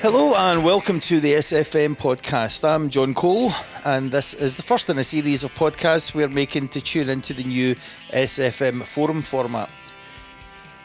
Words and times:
Hello 0.00 0.32
and 0.36 0.64
welcome 0.64 1.00
to 1.00 1.18
the 1.18 1.34
SFM 1.34 1.96
podcast. 1.96 2.62
I'm 2.62 2.88
John 2.88 3.14
Cole, 3.14 3.50
and 3.84 4.12
this 4.12 4.32
is 4.32 4.56
the 4.56 4.62
first 4.62 4.88
in 4.88 4.96
a 4.96 5.02
series 5.02 5.42
of 5.42 5.52
podcasts 5.54 6.14
we're 6.14 6.28
making 6.28 6.68
to 6.68 6.80
tune 6.80 7.08
into 7.08 7.34
the 7.34 7.42
new 7.42 7.74
SFM 8.10 8.84
forum 8.84 9.22
format. 9.22 9.68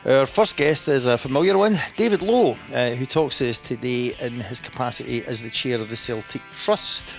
Our 0.04 0.25
first 0.25 0.57
guest 0.57 0.88
is 0.88 1.05
a 1.05 1.15
familiar 1.15 1.60
one, 1.60 1.75
David 1.96 2.23
Lowe, 2.23 2.57
uh, 2.73 2.89
who 2.89 3.05
talks 3.05 3.38
to 3.38 3.52
us 3.52 3.60
today 3.60 4.15
in 4.20 4.39
his 4.39 4.60
capacity 4.60 5.23
as 5.25 5.43
the 5.43 5.52
chair 5.52 5.80
of 5.80 5.89
the 5.89 5.95
Celtic 5.95 6.41
Trust. 6.52 7.16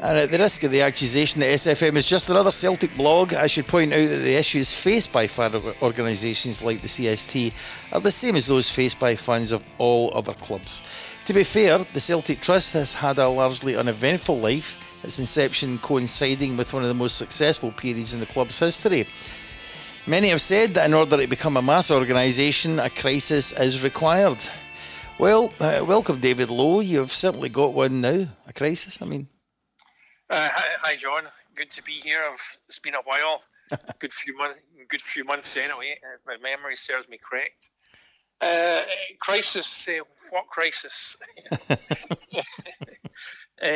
And 0.00 0.16
at 0.16 0.30
the 0.30 0.38
risk 0.38 0.62
of 0.62 0.70
the 0.70 0.82
accusation 0.82 1.40
that 1.40 1.50
SFM 1.50 1.96
is 1.96 2.06
just 2.06 2.30
another 2.30 2.52
Celtic 2.52 2.96
blog, 2.96 3.34
I 3.34 3.48
should 3.48 3.66
point 3.66 3.92
out 3.92 4.08
that 4.08 4.22
the 4.22 4.36
issues 4.36 4.72
faced 4.72 5.12
by 5.12 5.26
fan 5.26 5.60
organisations 5.82 6.62
like 6.62 6.82
the 6.82 6.88
CST 6.88 7.52
are 7.92 8.00
the 8.00 8.12
same 8.12 8.36
as 8.36 8.46
those 8.46 8.70
faced 8.70 9.00
by 9.00 9.16
fans 9.16 9.50
of 9.50 9.64
all 9.78 10.16
other 10.16 10.34
clubs. 10.34 10.82
To 11.24 11.34
be 11.34 11.42
fair, 11.42 11.78
the 11.78 11.98
Celtic 11.98 12.40
Trust 12.40 12.74
has 12.74 12.94
had 12.94 13.18
a 13.18 13.28
largely 13.28 13.76
uneventful 13.76 14.38
life, 14.38 14.78
its 15.02 15.18
inception 15.18 15.78
coinciding 15.78 16.56
with 16.56 16.72
one 16.72 16.84
of 16.84 16.88
the 16.88 16.94
most 16.94 17.18
successful 17.18 17.72
periods 17.72 18.14
in 18.14 18.20
the 18.20 18.26
club's 18.26 18.60
history. 18.60 19.04
Many 20.06 20.28
have 20.28 20.40
said 20.40 20.74
that 20.74 20.86
in 20.86 20.94
order 20.94 21.16
to 21.16 21.26
become 21.26 21.56
a 21.56 21.62
mass 21.62 21.90
organisation, 21.90 22.78
a 22.78 22.88
crisis 22.88 23.52
is 23.52 23.82
required. 23.82 24.46
Well, 25.18 25.52
uh, 25.58 25.84
welcome, 25.84 26.20
David 26.20 26.50
Lowe. 26.50 26.78
You've 26.78 27.12
certainly 27.12 27.48
got 27.48 27.74
one 27.74 28.00
now, 28.00 28.26
a 28.46 28.52
crisis. 28.52 28.96
I 29.02 29.04
mean, 29.04 29.26
uh, 30.30 30.48
hi, 30.52 30.66
hi, 30.80 30.96
John. 30.96 31.24
Good 31.54 31.70
to 31.72 31.82
be 31.82 31.92
here. 31.92 32.22
I've, 32.22 32.40
it's 32.68 32.78
been 32.78 32.94
a 32.94 33.02
while. 33.04 33.42
good 33.98 34.12
few 34.12 34.36
months. 34.36 34.60
Good 34.88 35.02
few 35.02 35.24
months 35.24 35.56
anyway. 35.56 35.98
If 36.02 36.20
my 36.26 36.36
memory 36.36 36.76
serves 36.76 37.08
me 37.08 37.18
correct. 37.18 37.68
Uh, 38.40 38.82
crisis. 39.20 39.88
Uh, 39.88 40.04
what 40.30 40.46
crisis? 40.48 41.16
uh, 41.70 43.66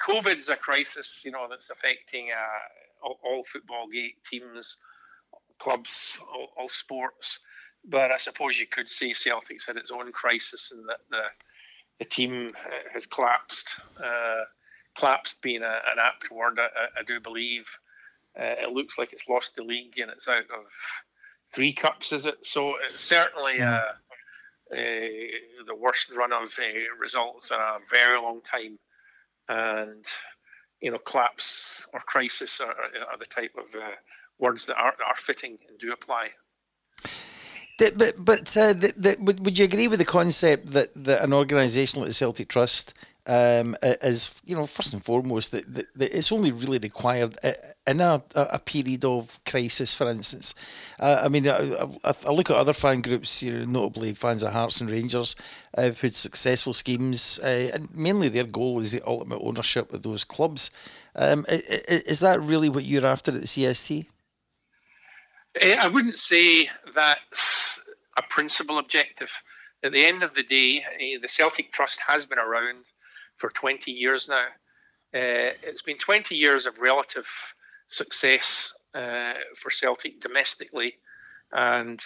COVID 0.00 0.38
is 0.38 0.48
a 0.48 0.56
crisis. 0.56 1.20
You 1.22 1.30
know 1.32 1.46
that's 1.48 1.70
affecting 1.70 2.30
uh, 2.32 3.06
all, 3.06 3.18
all, 3.24 3.44
football 3.44 3.86
teams, 4.30 4.76
clubs, 5.58 6.18
all, 6.32 6.48
all, 6.56 6.68
sports. 6.68 7.40
But 7.84 8.10
I 8.10 8.16
suppose 8.16 8.58
you 8.58 8.66
could 8.66 8.88
say 8.88 9.12
Celtic's 9.12 9.66
had 9.66 9.76
its 9.76 9.90
own 9.90 10.10
crisis, 10.12 10.72
and 10.72 10.88
that 10.88 10.98
the 11.10 11.22
the 11.98 12.04
team 12.04 12.52
uh, 12.56 12.70
has 12.92 13.06
collapsed. 13.06 13.68
Collapsed 14.98 15.42
being 15.42 15.62
a, 15.62 15.66
an 15.66 15.98
apt 16.00 16.30
word, 16.30 16.58
I, 16.58 17.00
I 17.00 17.02
do 17.04 17.20
believe. 17.20 17.66
Uh, 18.38 18.54
it 18.64 18.70
looks 18.70 18.98
like 18.98 19.12
it's 19.12 19.28
lost 19.28 19.56
the 19.56 19.62
league 19.62 19.98
and 19.98 20.10
it's 20.10 20.28
out 20.28 20.50
of 20.50 20.66
three 21.54 21.72
cups, 21.72 22.12
is 22.12 22.26
it? 22.26 22.36
So 22.42 22.74
it's 22.88 23.02
certainly 23.02 23.60
uh, 23.60 23.76
uh, 23.76 23.92
the 24.70 25.74
worst 25.78 26.10
run 26.14 26.32
of 26.32 26.48
uh, 26.58 26.96
results 26.98 27.50
in 27.50 27.56
a 27.56 27.78
very 27.90 28.20
long 28.20 28.40
time. 28.42 28.78
And, 29.48 30.04
you 30.80 30.90
know, 30.90 30.98
collapse 30.98 31.86
or 31.92 32.00
crisis 32.00 32.60
are, 32.60 32.68
are 32.68 33.18
the 33.18 33.26
type 33.26 33.52
of 33.56 33.74
uh, 33.74 33.90
words 34.38 34.66
that 34.66 34.76
are, 34.76 34.94
are 35.06 35.16
fitting 35.16 35.58
and 35.68 35.78
do 35.78 35.92
apply. 35.92 36.30
But 37.78 38.14
but 38.16 38.56
uh, 38.56 38.72
the, 38.72 38.92
the, 38.96 39.16
would, 39.20 39.44
would 39.44 39.58
you 39.58 39.64
agree 39.66 39.88
with 39.88 39.98
the 39.98 40.06
concept 40.06 40.68
that, 40.68 40.88
that 40.94 41.22
an 41.22 41.32
organisation 41.32 42.00
like 42.00 42.08
the 42.08 42.14
Celtic 42.14 42.48
Trust 42.48 42.94
um, 43.26 43.76
is, 43.82 44.40
you 44.44 44.54
know, 44.54 44.66
first 44.66 44.92
and 44.92 45.04
foremost, 45.04 45.52
that, 45.52 45.72
that, 45.74 45.86
that 45.96 46.16
it's 46.16 46.32
only 46.32 46.52
really 46.52 46.78
required 46.78 47.36
in 47.86 48.00
a, 48.00 48.22
a 48.34 48.58
period 48.58 49.04
of 49.04 49.40
crisis, 49.44 49.94
for 49.94 50.08
instance. 50.08 50.54
Uh, 51.00 51.22
I 51.24 51.28
mean, 51.28 51.48
I, 51.48 51.88
I, 52.04 52.14
I, 52.26 52.30
look 52.30 52.50
at 52.50 52.56
other 52.56 52.72
fan 52.72 53.00
groups, 53.00 53.42
you 53.42 53.52
know, 53.52 53.64
notably 53.64 54.12
fans 54.12 54.42
of 54.42 54.52
Hearts 54.52 54.80
and 54.80 54.90
Rangers, 54.90 55.36
uh, 55.76 55.82
who've 55.82 56.00
had 56.00 56.14
successful 56.14 56.72
schemes, 56.72 57.38
uh, 57.42 57.70
and 57.74 57.94
mainly 57.94 58.28
their 58.28 58.46
goal 58.46 58.80
is 58.80 58.92
the 58.92 59.02
ultimate 59.06 59.40
ownership 59.42 59.92
of 59.92 60.02
those 60.02 60.24
clubs. 60.24 60.70
Um, 61.14 61.46
is 61.48 62.20
that 62.20 62.42
really 62.42 62.68
what 62.68 62.84
you're 62.84 63.06
after 63.06 63.32
at 63.32 63.40
the 63.40 63.46
CST? 63.46 64.06
Eh, 65.60 65.76
I 65.80 65.88
wouldn't 65.88 66.18
say 66.18 66.68
that's 66.94 67.80
a 68.16 68.22
principal 68.28 68.78
objective. 68.78 69.30
At 69.82 69.92
the 69.92 70.04
end 70.04 70.22
of 70.22 70.34
the 70.34 70.42
day, 70.42 70.84
eh, 71.00 71.18
the 71.20 71.28
Celtic 71.28 71.72
Trust 71.72 71.98
has 72.06 72.26
been 72.26 72.38
around 72.38 72.84
for 73.36 73.50
20 73.50 73.90
years 73.90 74.28
now. 74.28 74.46
Uh, 75.14 75.54
it's 75.62 75.82
been 75.82 75.98
20 75.98 76.34
years 76.34 76.66
of 76.66 76.78
relative 76.78 77.26
success 77.88 78.74
uh, 78.94 79.34
for 79.60 79.70
Celtic 79.70 80.20
domestically 80.20 80.94
and 81.52 82.02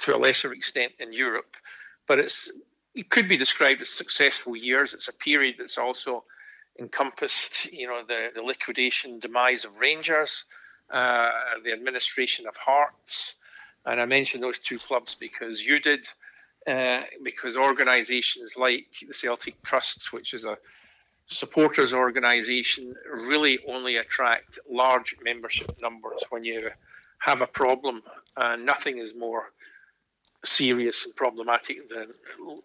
to 0.00 0.14
a 0.14 0.18
lesser 0.18 0.52
extent 0.52 0.92
in 0.98 1.12
Europe. 1.12 1.56
But 2.06 2.18
it's 2.20 2.50
it 2.94 3.10
could 3.10 3.28
be 3.28 3.36
described 3.36 3.80
as 3.80 3.90
successful 3.90 4.56
years. 4.56 4.94
It's 4.94 5.08
a 5.08 5.12
period 5.12 5.56
that's 5.58 5.78
also 5.78 6.24
encompassed, 6.78 7.66
you 7.72 7.86
know, 7.86 8.02
the, 8.06 8.28
the 8.34 8.42
liquidation, 8.42 9.20
demise 9.20 9.64
of 9.64 9.76
Rangers, 9.76 10.44
uh, 10.92 11.30
the 11.64 11.72
administration 11.72 12.46
of 12.46 12.56
Hearts, 12.56 13.36
and 13.84 14.00
I 14.00 14.04
mentioned 14.04 14.42
those 14.42 14.58
two 14.58 14.78
clubs 14.78 15.14
because 15.14 15.62
you 15.62 15.80
did 15.80 16.06
uh, 16.68 17.02
because 17.22 17.56
organisations 17.56 18.52
like 18.56 18.86
the 19.06 19.14
Celtic 19.14 19.62
Trusts, 19.62 20.12
which 20.12 20.34
is 20.34 20.44
a 20.44 20.58
supporters 21.26 21.92
organisation, 21.92 22.94
really 23.10 23.58
only 23.68 23.96
attract 23.96 24.58
large 24.70 25.16
membership 25.22 25.70
numbers 25.80 26.22
when 26.30 26.44
you 26.44 26.70
have 27.20 27.40
a 27.40 27.46
problem. 27.46 28.02
And 28.36 28.66
nothing 28.66 28.98
is 28.98 29.14
more 29.14 29.44
serious 30.44 31.04
and 31.06 31.16
problematic 31.16 31.88
than 31.88 32.08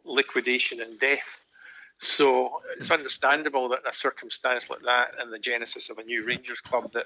liquidation 0.06 0.82
and 0.82 1.00
death. 1.00 1.46
So 2.00 2.62
it's 2.78 2.92
understandable 2.92 3.70
that 3.70 3.80
in 3.80 3.90
a 3.90 3.94
circumstance 3.94 4.70
like 4.70 4.82
that 4.82 5.12
and 5.20 5.32
the 5.32 5.40
genesis 5.40 5.90
of 5.90 5.98
a 5.98 6.04
new 6.04 6.26
Rangers 6.26 6.60
club 6.60 6.92
that 6.94 7.06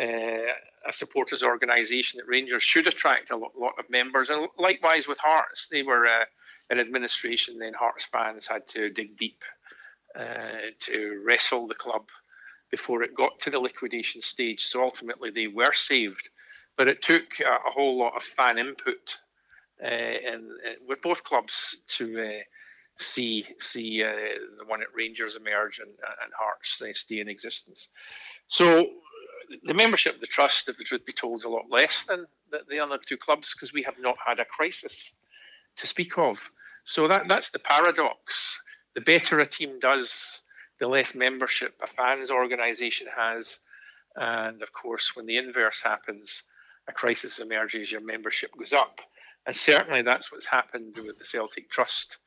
uh, 0.00 0.52
a 0.86 0.92
supporters 0.92 1.42
organisation 1.42 2.18
that 2.18 2.28
Rangers 2.28 2.62
should 2.62 2.86
attract 2.86 3.30
a 3.30 3.36
lot, 3.36 3.52
lot, 3.56 3.74
of 3.78 3.88
members. 3.88 4.30
And 4.30 4.48
likewise 4.58 5.06
with 5.06 5.18
Hearts, 5.18 5.68
they 5.70 5.82
were 5.82 6.06
uh, 6.06 6.24
an 6.70 6.78
administration, 6.80 7.58
then 7.58 7.74
Hearts 7.74 8.04
fans 8.04 8.46
had 8.46 8.66
to 8.68 8.90
dig 8.90 9.16
deep 9.16 9.42
uh, 10.18 10.70
to 10.80 11.22
wrestle 11.24 11.66
the 11.66 11.74
club 11.74 12.06
before 12.70 13.02
it 13.02 13.14
got 13.14 13.38
to 13.40 13.50
the 13.50 13.58
liquidation 13.58 14.20
stage. 14.20 14.64
So 14.64 14.82
ultimately, 14.82 15.30
they 15.30 15.46
were 15.46 15.72
saved. 15.72 16.28
But 16.76 16.88
it 16.88 17.02
took 17.02 17.24
a, 17.40 17.68
a 17.68 17.70
whole 17.70 17.98
lot 17.98 18.16
of 18.16 18.22
fan 18.22 18.58
input 18.58 19.18
uh, 19.82 19.86
and, 19.86 20.44
uh, 20.44 20.74
with 20.88 21.02
both 21.02 21.22
clubs 21.24 21.76
to 21.88 22.20
uh, 22.20 22.42
see 22.98 23.46
see 23.58 24.02
the 24.02 24.64
one 24.66 24.82
at 24.82 24.88
Rangers 24.94 25.36
emerge 25.36 25.78
and, 25.78 25.90
and 25.90 26.32
Hearts 26.36 27.00
stay 27.00 27.20
in 27.20 27.28
existence. 27.28 27.88
So 28.46 28.88
the 29.64 29.74
membership 29.74 30.14
of 30.14 30.20
the 30.20 30.26
trust, 30.26 30.68
if 30.68 30.76
the 30.76 30.84
truth 30.84 31.04
be 31.04 31.12
told, 31.12 31.40
is 31.40 31.44
a 31.44 31.48
lot 31.48 31.70
less 31.70 32.04
than 32.04 32.26
the, 32.50 32.58
the 32.68 32.78
other 32.78 32.98
two 32.98 33.16
clubs 33.16 33.54
because 33.54 33.72
we 33.72 33.82
have 33.82 33.98
not 33.98 34.16
had 34.24 34.40
a 34.40 34.44
crisis 34.44 35.12
to 35.76 35.86
speak 35.86 36.18
of. 36.18 36.38
So 36.84 37.08
that 37.08 37.28
that's 37.28 37.50
the 37.50 37.58
paradox. 37.58 38.60
The 38.94 39.00
better 39.00 39.38
a 39.40 39.46
team 39.46 39.78
does, 39.80 40.42
the 40.78 40.86
less 40.86 41.14
membership 41.14 41.74
a 41.82 41.86
fans 41.86 42.30
organisation 42.30 43.08
has, 43.16 43.58
and 44.16 44.62
of 44.62 44.72
course, 44.72 45.16
when 45.16 45.26
the 45.26 45.36
inverse 45.36 45.80
happens, 45.82 46.42
a 46.88 46.92
crisis 46.92 47.38
emerges, 47.38 47.90
your 47.90 48.02
membership 48.02 48.50
goes 48.56 48.72
up, 48.72 49.00
and 49.46 49.56
certainly 49.56 50.02
that's 50.02 50.30
what's 50.30 50.46
happened 50.46 50.96
with 50.96 51.18
the 51.18 51.24
Celtic 51.24 51.70
Trust. 51.70 52.18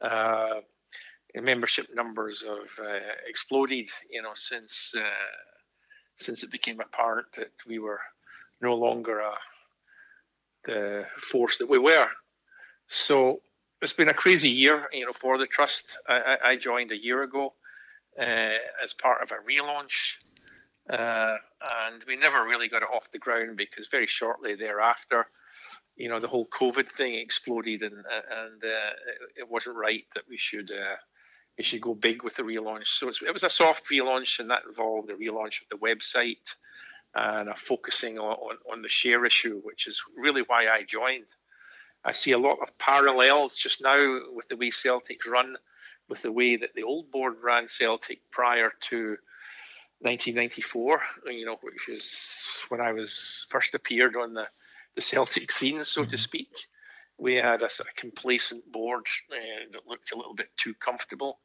Uh, 0.00 0.60
membership 1.42 1.88
numbers 1.94 2.44
have 2.46 2.86
uh, 2.86 2.98
exploded, 3.26 3.88
you 4.08 4.22
know, 4.22 4.34
since 4.34 4.94
uh, 4.96 5.02
since 6.16 6.42
it 6.42 6.50
became 6.50 6.80
apparent 6.80 7.26
that 7.36 7.52
we 7.66 7.78
were 7.78 8.00
no 8.60 8.74
longer 8.74 9.22
uh, 9.22 9.34
the 10.64 11.06
force 11.30 11.58
that 11.58 11.68
we 11.68 11.78
were. 11.78 12.08
So 12.86 13.40
it's 13.82 13.92
been 13.92 14.08
a 14.08 14.14
crazy 14.14 14.48
year, 14.48 14.88
you 14.92 15.04
know, 15.04 15.12
for 15.12 15.38
the 15.38 15.46
trust. 15.46 15.86
I, 16.08 16.36
I 16.44 16.56
joined 16.56 16.92
a 16.92 17.02
year 17.02 17.22
ago 17.22 17.54
uh, 18.18 18.58
as 18.82 18.92
part 18.92 19.22
of 19.22 19.30
a 19.30 19.36
relaunch, 19.50 20.14
uh, 20.90 21.36
and 21.86 22.04
we 22.06 22.16
never 22.16 22.44
really 22.44 22.68
got 22.68 22.82
it 22.82 22.88
off 22.94 23.10
the 23.12 23.18
ground 23.18 23.56
because 23.56 23.88
very 23.90 24.06
shortly 24.06 24.54
thereafter, 24.54 25.26
you 25.96 26.08
know, 26.08 26.20
the 26.20 26.28
whole 26.28 26.46
COVID 26.46 26.90
thing 26.90 27.14
exploded, 27.14 27.82
and 27.82 27.92
and 27.92 28.64
uh, 28.64 28.92
it, 29.36 29.48
wasn't 29.48 29.76
right 29.76 30.04
that 30.14 30.24
we 30.28 30.36
should 30.36 30.70
uh, 30.70 30.96
we 31.56 31.64
should 31.64 31.80
go 31.80 31.94
big 31.94 32.22
with 32.22 32.34
the 32.34 32.42
relaunch. 32.42 32.86
So 32.86 33.08
it 33.08 33.32
was 33.32 33.44
a 33.44 33.48
soft 33.48 33.88
relaunch, 33.90 34.40
and 34.40 34.50
that 34.50 34.62
involved 34.66 35.08
the 35.08 35.14
relaunch 35.14 35.62
of 35.62 35.68
the 35.70 35.76
website 35.76 36.54
and 37.14 37.48
a 37.48 37.54
focusing 37.54 38.18
on, 38.18 38.34
on, 38.34 38.56
on, 38.72 38.82
the 38.82 38.88
share 38.88 39.24
issue, 39.24 39.60
which 39.62 39.86
is 39.86 40.02
really 40.16 40.42
why 40.42 40.66
I 40.66 40.82
joined. 40.82 41.26
I 42.04 42.12
see 42.12 42.32
a 42.32 42.38
lot 42.38 42.58
of 42.60 42.76
parallels 42.76 43.56
just 43.56 43.82
now 43.82 44.18
with 44.32 44.48
the 44.48 44.56
way 44.56 44.70
Celtic's 44.70 45.26
run, 45.26 45.56
with 46.08 46.22
the 46.22 46.32
way 46.32 46.56
that 46.56 46.74
the 46.74 46.82
old 46.82 47.12
board 47.12 47.36
ran 47.42 47.68
Celtic 47.68 48.18
prior 48.32 48.72
to 48.88 49.16
1994, 50.00 51.00
you 51.26 51.46
know, 51.46 51.56
which 51.62 51.88
is 51.88 52.44
when 52.68 52.80
I 52.80 52.92
was 52.92 53.46
first 53.48 53.74
appeared 53.74 54.16
on 54.16 54.34
the, 54.34 54.48
the 54.96 55.00
Celtic 55.00 55.52
scene, 55.52 55.84
so 55.84 56.04
to 56.04 56.18
speak. 56.18 56.50
We 57.18 57.34
had 57.34 57.62
a 57.62 57.70
sort 57.70 57.88
of 57.88 57.94
complacent 57.94 58.70
board 58.70 59.06
uh, 59.30 59.72
that 59.72 59.86
looked 59.86 60.12
a 60.12 60.16
little 60.16 60.34
bit 60.34 60.48
too 60.56 60.74
comfortable 60.74 61.38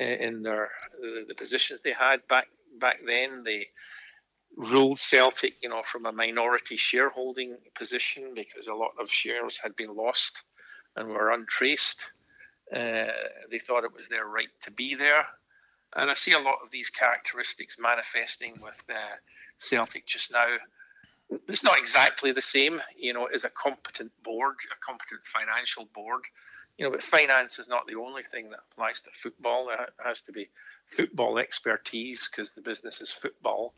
uh, 0.00 0.04
in 0.04 0.42
their 0.42 0.70
the, 1.00 1.24
the, 1.28 1.34
positions 1.34 1.80
they 1.82 1.92
had 1.92 2.26
back 2.28 2.46
back 2.78 2.98
then. 3.06 3.42
They 3.44 3.68
ruled 4.56 4.98
Celtic, 4.98 5.54
you 5.62 5.68
know, 5.68 5.82
from 5.82 6.06
a 6.06 6.12
minority 6.12 6.76
shareholding 6.76 7.56
position 7.74 8.32
because 8.34 8.66
a 8.68 8.74
lot 8.74 8.92
of 9.00 9.10
shares 9.10 9.58
had 9.62 9.76
been 9.76 9.94
lost 9.94 10.44
and 10.96 11.08
were 11.08 11.30
untraced. 11.30 12.00
Uh, 12.74 13.12
they 13.50 13.58
thought 13.58 13.84
it 13.84 13.94
was 13.94 14.08
their 14.08 14.26
right 14.26 14.48
to 14.62 14.70
be 14.70 14.94
there, 14.94 15.26
and 15.94 16.10
I 16.10 16.14
see 16.14 16.32
a 16.32 16.38
lot 16.38 16.58
of 16.64 16.70
these 16.70 16.88
characteristics 16.88 17.76
manifesting 17.78 18.54
with 18.62 18.76
Celtic 19.58 20.06
just 20.06 20.32
now 20.32 20.56
it's 21.48 21.64
not 21.64 21.78
exactly 21.78 22.32
the 22.32 22.42
same, 22.42 22.80
you 22.96 23.12
know, 23.12 23.26
as 23.26 23.44
a 23.44 23.50
competent 23.50 24.12
board, 24.22 24.56
a 24.72 24.78
competent 24.84 25.20
financial 25.24 25.88
board. 25.94 26.22
You 26.78 26.86
know, 26.86 26.90
but 26.90 27.02
finance 27.02 27.58
is 27.58 27.68
not 27.68 27.86
the 27.86 27.96
only 27.96 28.22
thing 28.22 28.50
that 28.50 28.60
applies 28.70 29.02
to 29.02 29.10
football. 29.22 29.66
There 29.66 29.88
has 30.04 30.22
to 30.22 30.32
be 30.32 30.48
football 30.86 31.38
expertise 31.38 32.28
because 32.28 32.54
the 32.54 32.62
business 32.62 33.00
is 33.00 33.12
football. 33.12 33.74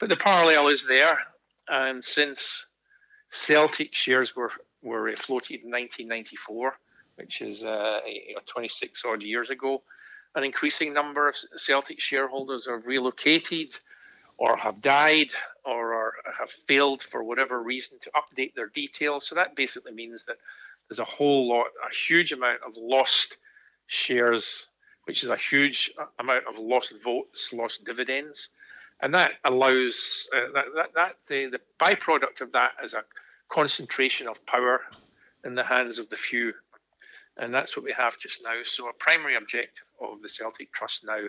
But 0.00 0.08
the 0.08 0.16
parallel 0.16 0.68
is 0.68 0.84
there. 0.84 1.18
And 1.68 2.04
since 2.04 2.66
Celtic 3.30 3.94
shares 3.94 4.34
were, 4.34 4.50
were 4.82 5.14
floated 5.16 5.62
in 5.62 5.70
1994, 5.70 6.76
which 7.16 7.40
is 7.42 7.62
uh, 7.62 8.00
26 8.46 9.04
odd 9.04 9.22
years 9.22 9.50
ago, 9.50 9.82
an 10.34 10.44
increasing 10.44 10.92
number 10.92 11.28
of 11.28 11.36
Celtic 11.56 12.00
shareholders 12.00 12.66
have 12.66 12.86
relocated 12.86 13.70
or 14.38 14.56
have 14.56 14.80
died 14.80 15.30
or 15.64 15.94
are, 15.94 16.12
have 16.38 16.50
failed 16.66 17.02
for 17.02 17.22
whatever 17.22 17.62
reason 17.62 17.98
to 18.00 18.10
update 18.10 18.54
their 18.54 18.68
details. 18.68 19.26
So 19.26 19.34
that 19.34 19.54
basically 19.54 19.92
means 19.92 20.24
that 20.26 20.36
there's 20.88 20.98
a 20.98 21.04
whole 21.04 21.48
lot, 21.48 21.66
a 21.88 21.94
huge 21.94 22.32
amount 22.32 22.60
of 22.66 22.72
lost 22.76 23.36
shares, 23.86 24.66
which 25.04 25.22
is 25.22 25.30
a 25.30 25.36
huge 25.36 25.92
amount 26.18 26.44
of 26.46 26.58
lost 26.58 26.94
votes, 27.02 27.52
lost 27.52 27.84
dividends. 27.84 28.48
And 29.00 29.14
that 29.14 29.32
allows 29.44 30.28
uh, 30.34 30.52
that, 30.54 30.64
that, 30.76 30.94
that 30.94 31.16
the, 31.26 31.46
the 31.46 31.60
byproduct 31.80 32.40
of 32.40 32.52
that 32.52 32.72
is 32.84 32.94
a 32.94 33.04
concentration 33.48 34.28
of 34.28 34.44
power 34.46 34.80
in 35.44 35.54
the 35.54 35.64
hands 35.64 35.98
of 35.98 36.08
the 36.08 36.16
few. 36.16 36.52
And 37.36 37.52
that's 37.52 37.76
what 37.76 37.84
we 37.84 37.92
have 37.92 38.18
just 38.18 38.44
now. 38.44 38.60
So, 38.62 38.88
a 38.88 38.92
primary 38.92 39.36
objective 39.36 39.86
of 40.00 40.20
the 40.22 40.28
Celtic 40.28 40.72
Trust 40.72 41.04
now 41.06 41.24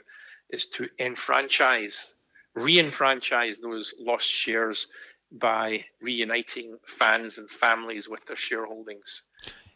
is 0.49 0.65
to 0.67 0.89
enfranchise 0.99 2.13
re-enfranchise 2.55 3.59
those 3.59 3.93
lost 3.99 4.27
shares 4.27 4.87
by 5.31 5.85
reuniting 6.01 6.77
fans 6.85 7.37
and 7.37 7.49
families 7.49 8.07
with 8.07 8.25
their 8.27 8.35
shareholdings. 8.35 9.21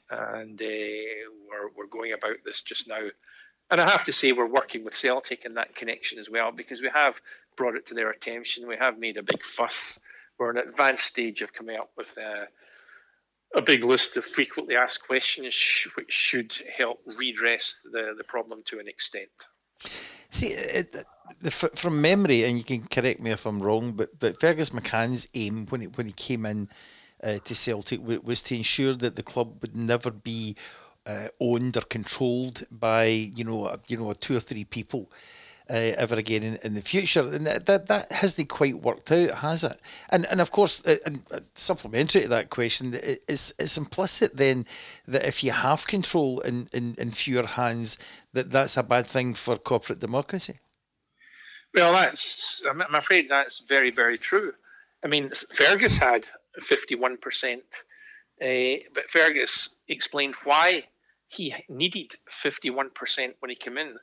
And 0.09 0.61
uh, 0.61 0.65
we're, 1.49 1.69
we're 1.75 1.87
going 1.87 2.13
about 2.13 2.37
this 2.45 2.61
just 2.61 2.87
now. 2.87 3.07
And 3.69 3.81
I 3.81 3.89
have 3.89 4.05
to 4.05 4.13
say, 4.13 4.31
we're 4.31 4.47
working 4.47 4.85
with 4.85 4.95
Celtic 4.95 5.43
in 5.43 5.55
that 5.55 5.75
connection 5.75 6.19
as 6.19 6.29
well, 6.29 6.51
because 6.51 6.81
we 6.81 6.89
have 6.93 7.19
brought 7.57 7.75
it 7.75 7.87
to 7.87 7.95
their 7.95 8.11
attention. 8.11 8.67
We 8.67 8.77
have 8.77 8.97
made 8.97 9.17
a 9.17 9.23
big 9.23 9.43
fuss. 9.43 9.99
We're 10.37 10.51
in 10.51 10.57
an 10.57 10.69
advanced 10.69 11.03
stage 11.03 11.41
of 11.41 11.51
coming 11.51 11.77
up 11.77 11.91
with 11.97 12.15
uh, 12.17 12.45
a 13.55 13.61
big 13.61 13.83
list 13.83 14.15
of 14.15 14.23
frequently 14.23 14.75
asked 14.75 15.05
questions, 15.07 15.53
which 15.95 16.11
should 16.11 16.53
help 16.77 17.01
redress 17.17 17.75
the, 17.83 18.13
the 18.17 18.23
problem 18.23 18.61
to 18.67 18.79
an 18.79 18.87
extent. 18.87 19.29
See, 20.29 20.47
it, 20.47 20.95
the, 21.41 21.51
from 21.51 22.01
memory, 22.01 22.43
and 22.43 22.57
you 22.57 22.63
can 22.63 22.83
correct 22.87 23.19
me 23.19 23.31
if 23.31 23.45
I'm 23.45 23.61
wrong, 23.61 23.93
but 23.93 24.19
but 24.19 24.39
Fergus 24.39 24.69
McCann's 24.71 25.27
aim 25.33 25.65
when 25.67 25.81
he, 25.81 25.87
when 25.87 26.07
he 26.07 26.13
came 26.13 26.45
in 26.45 26.69
uh, 27.23 27.37
to 27.43 27.55
Celtic 27.55 27.99
was 28.01 28.43
to 28.43 28.55
ensure 28.55 28.93
that 28.93 29.15
the 29.15 29.23
club 29.23 29.61
would 29.61 29.75
never 29.75 30.11
be 30.11 30.55
uh, 31.05 31.27
owned 31.39 31.77
or 31.77 31.81
controlled 31.81 32.65
by 32.71 33.05
you 33.05 33.43
know 33.43 33.75
you 33.87 33.97
know 33.97 34.13
two 34.13 34.35
or 34.35 34.39
three 34.39 34.65
people 34.65 35.09
uh, 35.69 35.93
ever 35.97 36.15
again 36.15 36.43
in, 36.43 36.57
in 36.63 36.73
the 36.73 36.81
future. 36.81 37.21
And 37.21 37.45
that, 37.45 37.65
that, 37.65 37.87
that 37.87 38.11
hasn't 38.11 38.49
quite 38.49 38.81
worked 38.81 39.11
out, 39.11 39.31
has 39.35 39.63
it? 39.63 39.79
And 40.09 40.25
and 40.31 40.41
of 40.41 40.51
course, 40.51 40.85
uh, 40.85 40.95
and 41.05 41.21
uh, 41.31 41.39
supplementary 41.55 42.21
to 42.21 42.27
that 42.29 42.49
question, 42.49 42.93
it's, 42.93 43.53
it's 43.59 43.77
implicit 43.77 44.37
then 44.37 44.65
that 45.07 45.25
if 45.25 45.43
you 45.43 45.51
have 45.51 45.87
control 45.87 46.39
in, 46.41 46.67
in, 46.73 46.95
in 46.97 47.11
fewer 47.11 47.45
hands, 47.45 47.97
that 48.33 48.51
that's 48.51 48.77
a 48.77 48.83
bad 48.83 49.05
thing 49.05 49.33
for 49.33 49.57
corporate 49.57 49.99
democracy. 49.99 50.59
Well, 51.73 51.93
that's 51.93 52.63
I'm 52.69 52.95
afraid 52.95 53.29
that's 53.29 53.59
very 53.59 53.91
very 53.91 54.17
true. 54.17 54.53
I 55.03 55.07
mean, 55.07 55.29
Fergus 55.53 55.97
had 55.97 56.25
51%, 56.59 57.57
uh, 58.41 58.83
but 58.93 59.09
Fergus 59.09 59.75
explained 59.87 60.35
why 60.43 60.85
he 61.27 61.53
needed 61.69 62.15
51% 62.43 63.33
when 63.39 63.49
he 63.49 63.55
came 63.55 63.77
in 63.77 63.95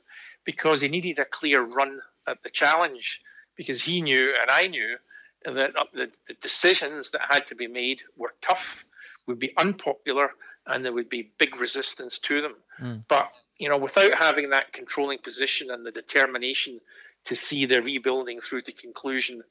because 0.45 0.81
he 0.81 0.87
needed 0.87 1.19
a 1.19 1.25
clear 1.25 1.61
run 1.61 1.99
at 2.27 2.41
the 2.43 2.49
challenge 2.49 3.21
because 3.55 3.81
he 3.81 4.01
knew 4.01 4.33
and 4.41 4.49
I 4.49 4.67
knew 4.67 4.97
that 5.45 5.73
the, 5.93 6.11
the 6.27 6.33
decisions 6.41 7.11
that 7.11 7.21
had 7.29 7.47
to 7.47 7.55
be 7.55 7.67
made 7.67 8.01
were 8.17 8.33
tough, 8.41 8.85
would 9.27 9.39
be 9.39 9.53
unpopular, 9.57 10.31
and 10.65 10.83
there 10.83 10.93
would 10.93 11.09
be 11.09 11.31
big 11.37 11.59
resistance 11.59 12.19
to 12.19 12.41
them. 12.41 12.55
Mm. 12.81 13.03
But 13.07 13.29
you 13.57 13.69
know, 13.69 13.77
without 13.77 14.13
having 14.15 14.49
that 14.49 14.73
controlling 14.73 15.19
position 15.19 15.69
and 15.71 15.85
the 15.85 15.91
determination 15.91 16.79
to 17.25 17.35
see 17.35 17.65
the 17.65 17.81
rebuilding 17.81 18.41
through 18.41 18.61
to 18.61 18.71
conclusion, 18.71 19.41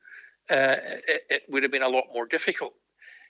uh, 0.51 0.77
it, 1.09 1.23
it, 1.31 1.43
would 1.49 1.63
have 1.63 1.73
been 1.73 1.83
a 1.83 1.89
lot 1.89 2.05
more 2.13 2.27
difficult. 2.27 2.75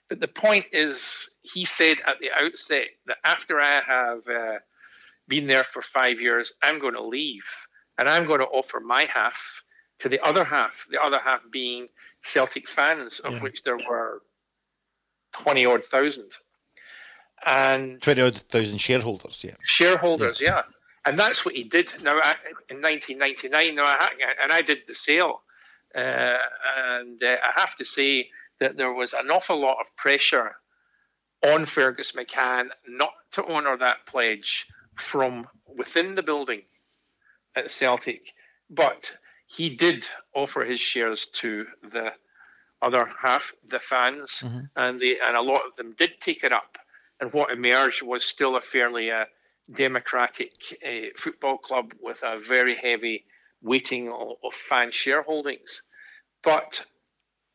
But 0.09 0.19
the 0.19 0.27
point 0.27 0.65
is, 0.71 1.29
he 1.41 1.65
said 1.65 1.97
at 2.05 2.19
the 2.19 2.29
outset 2.31 2.87
that 3.07 3.17
after 3.23 3.59
I 3.59 3.81
have 3.81 4.27
uh, 4.27 4.59
been 5.27 5.47
there 5.47 5.63
for 5.63 5.81
five 5.81 6.19
years, 6.19 6.53
I'm 6.61 6.79
going 6.79 6.93
to 6.93 7.03
leave 7.03 7.45
and 7.97 8.09
I'm 8.09 8.25
going 8.25 8.39
to 8.39 8.45
offer 8.45 8.79
my 8.79 9.05
half 9.05 9.41
to 9.99 10.09
the 10.09 10.19
other 10.21 10.43
half, 10.43 10.85
the 10.89 11.01
other 11.01 11.19
half 11.19 11.41
being 11.51 11.87
Celtic 12.23 12.67
fans, 12.67 13.19
of 13.19 13.33
yeah. 13.33 13.39
which 13.39 13.63
there 13.63 13.77
were 13.77 14.21
20 15.33 15.65
odd 15.65 15.85
thousand. 15.85 16.31
And 17.45 18.01
20 18.01 18.21
odd 18.21 18.35
thousand 18.35 18.79
shareholders, 18.79 19.43
yeah. 19.43 19.55
Shareholders, 19.63 20.41
yeah. 20.41 20.47
yeah. 20.47 20.61
And 21.05 21.19
that's 21.19 21.45
what 21.45 21.53
he 21.53 21.63
did. 21.63 21.91
Now, 22.03 22.19
in 22.69 22.81
1999, 22.81 23.75
now 23.75 23.83
I, 23.83 24.09
and 24.41 24.51
I 24.51 24.61
did 24.61 24.79
the 24.87 24.95
sale. 24.95 25.41
Uh, 25.95 26.37
and 26.77 27.23
uh, 27.23 27.35
I 27.43 27.59
have 27.59 27.75
to 27.75 27.85
say 27.85 28.29
that 28.59 28.75
there 28.75 28.91
was 28.91 29.13
an 29.13 29.29
awful 29.29 29.61
lot 29.61 29.77
of 29.79 29.95
pressure 29.95 30.55
on 31.43 31.65
Fergus 31.65 32.13
McCann 32.13 32.67
not 32.87 33.11
to 33.33 33.45
honour 33.45 33.77
that 33.77 34.05
pledge 34.07 34.65
from 34.97 35.47
within 35.67 36.15
the 36.15 36.23
building 36.23 36.61
at 37.55 37.71
Celtic, 37.71 38.33
but 38.69 39.11
he 39.47 39.69
did 39.69 40.05
offer 40.33 40.63
his 40.63 40.79
shares 40.79 41.27
to 41.27 41.65
the 41.91 42.13
other 42.81 43.09
half, 43.21 43.53
the 43.67 43.79
fans, 43.79 44.41
mm-hmm. 44.43 44.59
and 44.75 44.99
the 44.99 45.17
and 45.25 45.37
a 45.37 45.41
lot 45.41 45.61
of 45.65 45.75
them 45.75 45.95
did 45.97 46.19
take 46.19 46.43
it 46.43 46.51
up. 46.51 46.77
And 47.19 47.31
what 47.31 47.51
emerged 47.51 48.01
was 48.01 48.25
still 48.25 48.57
a 48.57 48.61
fairly 48.61 49.09
uh, 49.11 49.25
democratic 49.73 50.51
uh, 50.85 51.07
football 51.15 51.57
club 51.57 51.93
with 52.01 52.21
a 52.23 52.39
very 52.39 52.75
heavy 52.75 53.25
weighting 53.61 54.09
of, 54.09 54.33
of 54.43 54.53
fan 54.53 54.89
shareholdings. 54.91 55.81
But 56.43 56.85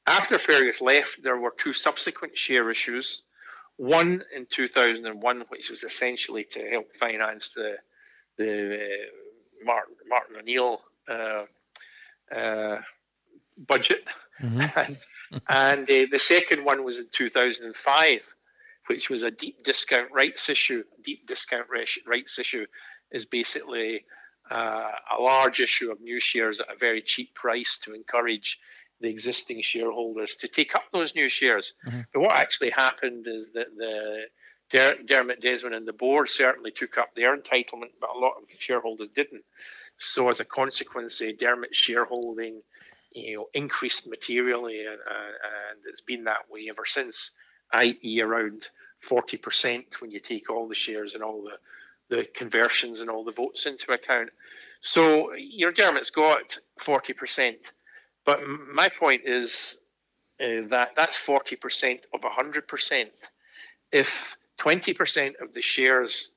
after 0.07 0.39
Fergus 0.39 0.81
left, 0.81 1.23
there 1.23 1.37
were 1.37 1.55
two 1.57 1.73
subsequent 1.73 2.37
share 2.37 2.71
issues. 2.71 3.23
One 3.81 4.23
in 4.37 4.45
2001, 4.45 5.45
which 5.49 5.71
was 5.71 5.85
essentially 5.85 6.45
to 6.51 6.69
help 6.69 6.95
finance 6.97 7.49
the 7.57 7.79
the 8.37 8.75
uh, 8.75 9.65
Martin, 9.65 9.95
Martin 10.07 10.37
O'Neill 10.37 10.83
uh, 11.09 11.45
uh, 12.31 12.83
budget, 13.57 14.07
mm-hmm. 14.43 14.61
and, 14.79 14.99
and 15.49 15.91
uh, 15.91 16.07
the 16.13 16.19
second 16.19 16.63
one 16.63 16.85
was 16.85 16.99
in 16.99 17.07
2005, 17.11 18.21
which 18.89 19.09
was 19.09 19.23
a 19.23 19.31
deep 19.31 19.65
discount 19.65 20.13
rights 20.13 20.51
issue. 20.51 20.85
Deep 21.03 21.27
discount 21.27 21.67
rights 22.07 22.39
issue 22.39 22.67
is 23.11 23.25
basically 23.25 24.05
uh, 24.51 24.91
a 25.19 25.23
large 25.23 25.59
issue 25.59 25.91
of 25.91 26.03
new 26.03 26.21
shares 26.21 26.61
at 26.61 26.71
a 26.71 26.77
very 26.79 27.01
cheap 27.01 27.35
price 27.35 27.79
to 27.85 27.95
encourage 27.95 28.61
the 29.01 29.09
existing 29.09 29.63
shareholders 29.63 30.37
to 30.37 30.49
take 30.49 30.75
up 30.75 30.85
those 30.93 31.15
new 31.15 31.29
shares. 31.29 31.75
Mm-hmm. 31.87 32.01
But 32.13 32.21
what 32.21 32.39
actually 32.39 32.71
happened 32.71 33.27
is 33.27 33.53
that 33.53 33.75
the 33.77 34.27
Der- 34.71 35.03
Dermot 35.05 35.41
Desmond 35.41 35.75
and 35.75 35.87
the 35.87 35.93
board 35.93 36.29
certainly 36.29 36.71
took 36.71 36.99
up 36.99 37.15
their 37.15 37.37
entitlement, 37.37 37.93
but 38.01 38.11
a 38.15 38.19
lot 38.19 38.35
of 38.37 38.45
shareholders 38.59 39.09
didn't. 39.15 39.45
So 39.97 40.29
as 40.29 40.41
a 40.41 40.45
consequence, 40.45 41.21
uh, 41.21 41.33
Dermot's 41.39 41.77
shareholding, 41.77 42.63
you 43.13 43.37
know, 43.37 43.47
increased 43.53 44.09
materially, 44.09 44.85
and, 44.87 44.99
uh, 44.99 45.33
and 45.71 45.81
it's 45.87 46.01
been 46.01 46.25
that 46.25 46.51
way 46.51 46.69
ever 46.71 46.87
since. 46.87 47.33
I.e., 47.73 48.21
around 48.21 48.69
40% 49.09 50.01
when 50.01 50.11
you 50.11 50.21
take 50.21 50.51
all 50.51 50.69
the 50.69 50.75
shares 50.75 51.15
and 51.15 51.23
all 51.23 51.43
the 51.43 51.59
the 52.11 52.27
conversions 52.35 53.01
and 53.01 53.09
all 53.09 53.25
the 53.25 53.33
votes 53.33 53.67
into 53.67 53.93
account. 53.93 54.31
So 54.81 55.33
your 55.35 55.73
Dermot's 55.73 56.11
got 56.11 56.59
40%. 56.81 57.55
But 58.25 58.41
my 58.47 58.89
point 58.89 59.23
is 59.25 59.79
uh, 60.41 60.69
that 60.69 60.91
that's 60.97 61.21
40% 61.21 62.01
of 62.15 62.21
100%. 62.21 63.07
If 63.93 64.37
20% 64.59 65.33
of 65.41 65.55
the 65.55 65.63
shares 65.63 66.33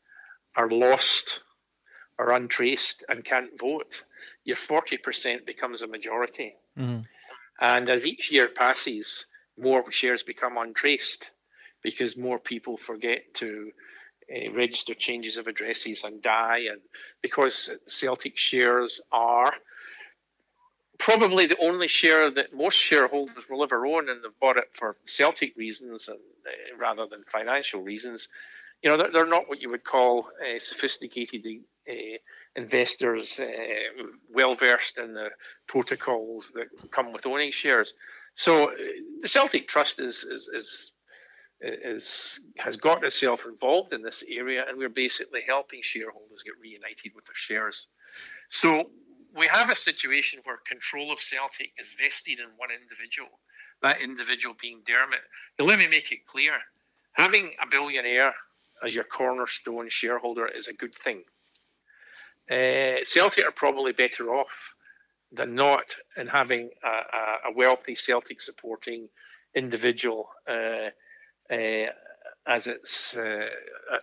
are 0.56 0.70
lost 0.70 1.42
or 2.18 2.32
untraced 2.32 3.04
and 3.10 3.24
can't 3.24 3.60
vote, 3.60 4.04
your 4.44 4.58
40% 4.58 5.46
becomes 5.46 5.82
a 5.82 5.88
majority. 5.88 6.56
Mm-hmm. 6.78 7.02
And 7.62 7.90
as 7.90 8.06
each 8.06 8.32
year 8.32 8.48
passes, 8.48 9.26
more 9.58 9.90
shares 9.92 10.24
become 10.24 10.58
untraced 10.58 11.32
because 11.82 12.18
more 12.18 12.40
people 12.40 12.78
forget 12.78 13.22
to 13.36 13.72
uh, 14.34 14.52
register 14.52 14.94
changes 14.94 15.38
of 15.38 15.48
addresses 15.48 16.04
and 16.04 16.22
die. 16.22 16.68
And 16.72 16.82
because 17.22 17.72
Celtic 17.88 18.38
shares 18.38 19.02
are 19.12 19.54
probably 21.04 21.46
the 21.46 21.58
only 21.60 21.90
share 21.90 22.32
that 22.32 22.54
most 22.54 22.78
shareholders 22.78 23.50
will 23.50 23.62
ever 23.62 23.86
own, 23.86 24.08
and 24.08 24.24
they've 24.24 24.40
bought 24.40 24.56
it 24.56 24.70
for 24.72 24.96
Celtic 25.06 25.54
reasons 25.58 26.08
and, 26.08 26.18
uh, 26.18 26.78
rather 26.78 27.06
than 27.08 27.26
financial 27.30 27.82
reasons. 27.82 28.30
You 28.82 28.90
know, 28.90 28.98
they're, 28.98 29.12
they're 29.12 29.28
not 29.28 29.50
what 29.50 29.62
you 29.62 29.70
would 29.70 29.84
call 29.84 30.28
uh, 30.42 30.60
sophisticated 30.60 31.44
uh, 31.90 32.18
investors, 32.56 33.38
uh, 33.38 33.46
well 34.34 34.56
versed 34.56 34.98
in 34.98 35.14
the 35.14 35.32
protocols 35.68 36.54
that 36.56 36.68
come 36.92 37.12
with 37.12 37.26
owning 37.26 37.52
shares. 37.52 37.94
So 38.36 38.70
uh, 38.70 38.76
the 39.22 39.28
Celtic 39.28 39.68
Trust 39.68 40.00
is, 40.00 40.24
is, 40.24 40.50
is 40.54 40.92
is 41.66 42.42
has 42.58 42.76
got 42.76 43.06
itself 43.06 43.46
involved 43.46 43.94
in 43.94 44.02
this 44.02 44.22
area, 44.30 44.66
and 44.68 44.78
we're 44.78 44.90
basically 44.90 45.42
helping 45.48 45.80
shareholders 45.82 46.44
get 46.44 46.56
reunited 46.62 47.14
with 47.16 47.26
their 47.26 47.36
shares. 47.36 47.88
So 48.50 48.90
we 49.36 49.48
have 49.48 49.70
a 49.70 49.76
situation 49.76 50.40
where 50.44 50.58
control 50.68 51.12
of 51.12 51.20
Celtic 51.20 51.72
is 51.80 51.88
vested 52.00 52.40
in 52.40 52.46
one 52.58 52.70
individual, 52.72 53.30
that 53.82 54.02
individual 54.02 54.56
being 54.62 54.82
Dermot. 54.86 55.20
Now, 55.58 55.66
let 55.66 55.80
me 55.80 55.88
make 55.88 56.12
it 56.12 56.26
clear 56.26 56.54
having 57.14 57.54
a 57.62 57.68
billionaire 57.70 58.34
as 58.86 58.94
your 58.94 59.04
cornerstone 59.04 59.90
shareholder 59.90 60.48
is 60.48 60.68
a 60.68 60.74
good 60.74 60.94
thing. 60.96 61.24
Uh, 62.52 63.04
Celtic 63.06 63.46
are 63.46 63.52
probably 63.52 63.94
better 63.94 64.34
off 64.34 64.76
than 65.32 65.56
not 65.56 65.96
in 66.18 66.28
having 66.28 66.70
a, 66.84 67.50
a 67.50 67.54
wealthy 67.56 67.96
Celtic 67.96 68.42
supporting 68.42 69.08
individual 69.56 70.30
uh, 70.48 70.90
uh, 71.52 71.88
as 72.48 72.68
its 72.68 73.16
uh, 73.16 73.48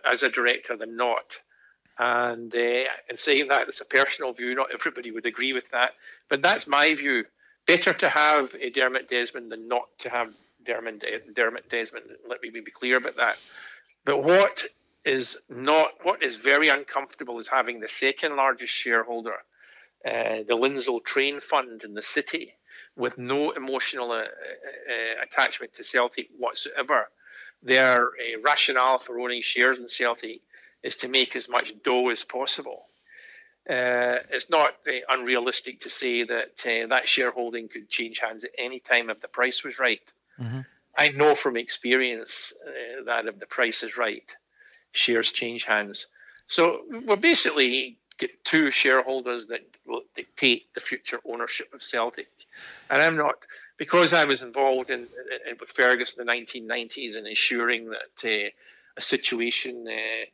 as 0.09 0.23
a 0.23 0.29
director 0.29 0.75
than 0.75 0.95
not. 0.95 1.25
And 2.01 2.51
uh, 2.55 2.89
in 3.11 3.17
saying 3.17 3.49
that, 3.49 3.67
it's 3.67 3.79
a 3.79 3.85
personal 3.85 4.33
view. 4.33 4.55
Not 4.55 4.73
everybody 4.73 5.11
would 5.11 5.27
agree 5.27 5.53
with 5.53 5.69
that, 5.69 5.91
but 6.29 6.41
that's 6.41 6.65
my 6.65 6.95
view. 6.95 7.25
Better 7.67 7.93
to 7.93 8.09
have 8.09 8.55
a 8.59 8.71
Dermot 8.71 9.07
Desmond 9.07 9.51
than 9.51 9.67
not 9.67 9.83
to 9.99 10.09
have 10.09 10.33
Dermot, 10.65 11.03
Dermot 11.35 11.69
Desmond. 11.69 12.05
Let 12.27 12.41
me 12.41 12.49
be 12.49 12.71
clear 12.71 12.97
about 12.97 13.17
that. 13.17 13.37
But 14.03 14.23
what 14.23 14.63
is 15.05 15.37
not 15.47 15.91
what 16.01 16.23
is 16.23 16.37
very 16.37 16.69
uncomfortable 16.69 17.37
is 17.37 17.47
having 17.47 17.79
the 17.79 17.87
second 17.87 18.35
largest 18.35 18.73
shareholder, 18.73 19.37
uh, 20.03 20.41
the 20.47 20.57
Lindsell 20.57 21.05
Train 21.05 21.39
Fund 21.39 21.83
in 21.83 21.93
the 21.93 22.01
city, 22.01 22.55
with 22.95 23.19
no 23.19 23.51
emotional 23.51 24.09
uh, 24.09 24.23
uh, 24.23 25.23
attachment 25.23 25.75
to 25.75 25.83
Celtic 25.83 26.29
whatsoever. 26.39 27.09
Their 27.61 28.07
uh, 28.07 28.41
rationale 28.43 28.97
for 28.97 29.19
owning 29.19 29.43
shares 29.43 29.77
in 29.77 29.87
Celtic 29.87 30.41
is 30.83 30.95
to 30.97 31.07
make 31.07 31.35
as 31.35 31.49
much 31.49 31.73
dough 31.83 32.09
as 32.09 32.23
possible. 32.23 32.85
Uh, 33.69 34.17
it's 34.31 34.49
not 34.49 34.73
uh, 34.87 34.91
unrealistic 35.09 35.81
to 35.81 35.89
say 35.89 36.23
that 36.23 36.53
uh, 36.65 36.87
that 36.87 37.07
shareholding 37.07 37.67
could 37.67 37.89
change 37.89 38.19
hands 38.19 38.43
at 38.43 38.49
any 38.57 38.79
time 38.79 39.09
if 39.09 39.21
the 39.21 39.27
price 39.27 39.63
was 39.63 39.77
right. 39.77 40.01
Mm-hmm. 40.39 40.61
I 40.97 41.09
know 41.09 41.35
from 41.35 41.57
experience 41.57 42.53
uh, 42.65 43.03
that 43.05 43.27
if 43.27 43.39
the 43.39 43.45
price 43.45 43.83
is 43.83 43.97
right, 43.97 44.25
shares 44.91 45.31
change 45.31 45.63
hands. 45.63 46.07
So 46.47 46.81
we're 46.89 47.15
basically 47.15 47.99
get 48.17 48.43
two 48.43 48.71
shareholders 48.71 49.47
that 49.47 49.61
will 49.85 50.03
dictate 50.15 50.73
the 50.73 50.79
future 50.79 51.19
ownership 51.25 51.73
of 51.73 51.81
Celtic. 51.81 52.29
And 52.89 53.01
I'm 53.01 53.15
not, 53.15 53.35
because 53.77 54.13
I 54.13 54.25
was 54.25 54.41
involved 54.41 54.89
in, 54.89 55.07
in 55.49 55.57
with 55.59 55.69
Fergus 55.69 56.17
in 56.17 56.25
the 56.25 56.31
1990s 56.31 57.15
and 57.15 57.27
ensuring 57.27 57.89
that 57.89 58.25
uh, 58.25 58.49
a 58.97 59.01
situation 59.01 59.87
uh, 59.87 60.25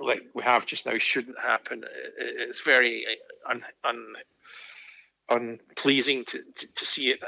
like 0.00 0.22
we 0.34 0.42
have 0.42 0.66
just 0.66 0.86
now 0.86 0.96
shouldn't 0.98 1.38
happen. 1.38 1.84
It's 2.18 2.62
very 2.62 3.06
uh, 3.06 3.50
un, 3.50 3.64
un, 3.84 4.14
unpleasing 5.28 6.24
to, 6.26 6.42
to, 6.42 6.74
to, 6.74 6.86
see 6.86 7.08
it 7.10 7.20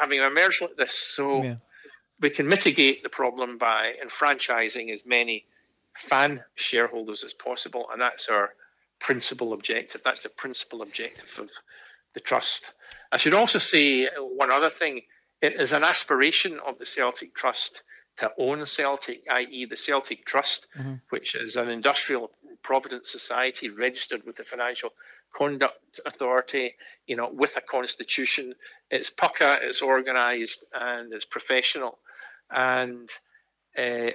having 0.00 0.20
emerged 0.20 0.62
like 0.62 0.76
this. 0.76 0.92
So 0.92 1.42
yeah. 1.42 1.56
we 2.20 2.30
can 2.30 2.48
mitigate 2.48 3.02
the 3.02 3.08
problem 3.08 3.58
by 3.58 3.94
enfranchising 4.02 4.90
as 4.90 5.04
many 5.06 5.44
fan 5.94 6.42
shareholders 6.54 7.24
as 7.24 7.32
possible, 7.32 7.86
and 7.92 8.00
that's 8.00 8.28
our 8.28 8.54
principal 8.98 9.52
objective. 9.52 10.02
That's 10.04 10.22
the 10.22 10.28
principal 10.28 10.82
objective 10.82 11.38
of 11.38 11.50
the 12.14 12.20
trust. 12.20 12.72
I 13.12 13.16
should 13.16 13.34
also 13.34 13.58
say 13.58 14.08
one 14.16 14.52
other 14.52 14.70
thing. 14.70 15.02
It 15.40 15.54
is 15.54 15.72
an 15.72 15.84
aspiration 15.84 16.58
of 16.66 16.78
the 16.78 16.86
Celtic 16.86 17.34
Trust 17.34 17.82
to 18.18 18.32
own 18.38 18.64
Celtic, 18.66 19.22
i.e., 19.30 19.66
the 19.66 19.76
Celtic 19.76 20.24
Trust, 20.24 20.66
mm-hmm. 20.76 20.94
which 21.10 21.34
is 21.34 21.56
an 21.56 21.68
industrial 21.68 22.30
provident 22.62 23.06
society 23.06 23.70
registered 23.70 24.22
with 24.26 24.36
the 24.36 24.44
Financial 24.44 24.92
Conduct 25.32 26.00
Authority, 26.04 26.74
you 27.06 27.16
know, 27.16 27.30
with 27.32 27.56
a 27.56 27.60
constitution. 27.60 28.54
It's 28.90 29.10
pucka, 29.10 29.58
it's 29.62 29.82
organised, 29.82 30.64
and 30.72 31.12
it's 31.12 31.24
professional, 31.24 31.98
and 32.50 33.08
uh, 33.76 34.10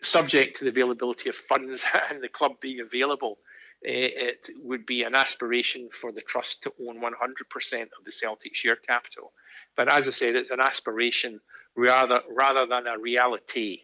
subject 0.00 0.56
to 0.56 0.64
the 0.64 0.70
availability 0.70 1.28
of 1.28 1.36
funds 1.36 1.84
and 2.10 2.22
the 2.22 2.28
club 2.28 2.60
being 2.60 2.80
available. 2.80 3.38
Uh, 3.86 4.08
it 4.30 4.48
would 4.62 4.86
be 4.86 5.02
an 5.02 5.14
aspiration 5.14 5.90
for 6.00 6.10
the 6.10 6.22
trust 6.22 6.62
to 6.62 6.72
own 6.88 7.00
100% 7.00 7.82
of 7.82 8.04
the 8.04 8.12
Celtic 8.12 8.54
share 8.54 8.76
capital. 8.76 9.32
But 9.76 9.88
as 9.88 10.06
I 10.06 10.10
said, 10.10 10.36
it's 10.36 10.50
an 10.50 10.60
aspiration 10.60 11.40
rather 11.76 12.20
rather 12.30 12.66
than 12.66 12.86
a 12.86 12.98
reality. 12.98 13.80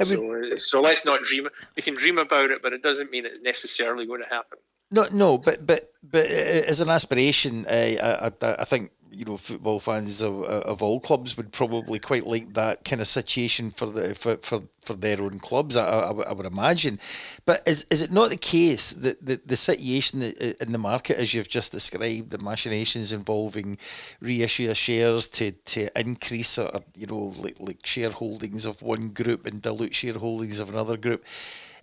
I 0.00 0.04
mean, 0.04 0.50
so, 0.52 0.56
so 0.56 0.80
let's 0.80 1.04
not 1.04 1.22
dream. 1.22 1.48
We 1.76 1.82
can 1.82 1.94
dream 1.94 2.18
about 2.18 2.50
it, 2.50 2.62
but 2.62 2.72
it 2.72 2.82
doesn't 2.82 3.10
mean 3.10 3.26
it's 3.26 3.42
necessarily 3.42 4.06
going 4.06 4.22
to 4.22 4.28
happen. 4.28 4.58
No, 4.90 5.04
no, 5.12 5.38
but 5.38 5.66
but 5.66 5.92
but 6.02 6.26
as 6.26 6.80
an 6.80 6.88
aspiration, 6.88 7.64
uh, 7.66 8.30
I, 8.42 8.46
I, 8.46 8.56
I 8.60 8.64
think 8.64 8.90
you 9.12 9.24
know 9.24 9.36
football 9.36 9.78
fans 9.78 10.20
of, 10.20 10.42
uh, 10.42 10.62
of 10.64 10.82
all 10.82 11.00
clubs 11.00 11.36
would 11.36 11.52
probably 11.52 11.98
quite 11.98 12.26
like 12.26 12.54
that 12.54 12.84
kind 12.84 13.00
of 13.00 13.06
situation 13.06 13.70
for 13.70 13.86
the 13.86 14.14
for, 14.14 14.36
for, 14.36 14.62
for 14.80 14.94
their 14.94 15.22
own 15.22 15.38
clubs. 15.38 15.76
I, 15.76 15.84
I, 15.84 16.10
I 16.10 16.32
would 16.32 16.46
imagine, 16.46 16.98
but 17.44 17.60
is 17.66 17.86
is 17.90 18.02
it 18.02 18.10
not 18.10 18.30
the 18.30 18.36
case 18.36 18.92
that 18.92 19.24
the, 19.24 19.40
the 19.44 19.56
situation 19.56 20.22
uh, 20.22 20.52
in 20.60 20.72
the 20.72 20.78
market 20.78 21.18
as 21.18 21.34
you've 21.34 21.48
just 21.48 21.72
described, 21.72 22.30
the 22.30 22.38
machinations 22.38 23.12
involving 23.12 23.78
reissue 24.20 24.70
of 24.70 24.76
shares 24.76 25.28
to, 25.28 25.52
to 25.52 25.88
increase 25.98 26.58
or 26.58 26.70
you 26.94 27.06
know 27.06 27.32
like 27.38 27.56
like 27.60 27.82
shareholdings 27.82 28.66
of 28.66 28.82
one 28.82 29.08
group 29.08 29.46
and 29.46 29.62
dilute 29.62 29.92
shareholdings 29.92 30.60
of 30.60 30.70
another 30.70 30.96
group? 30.96 31.24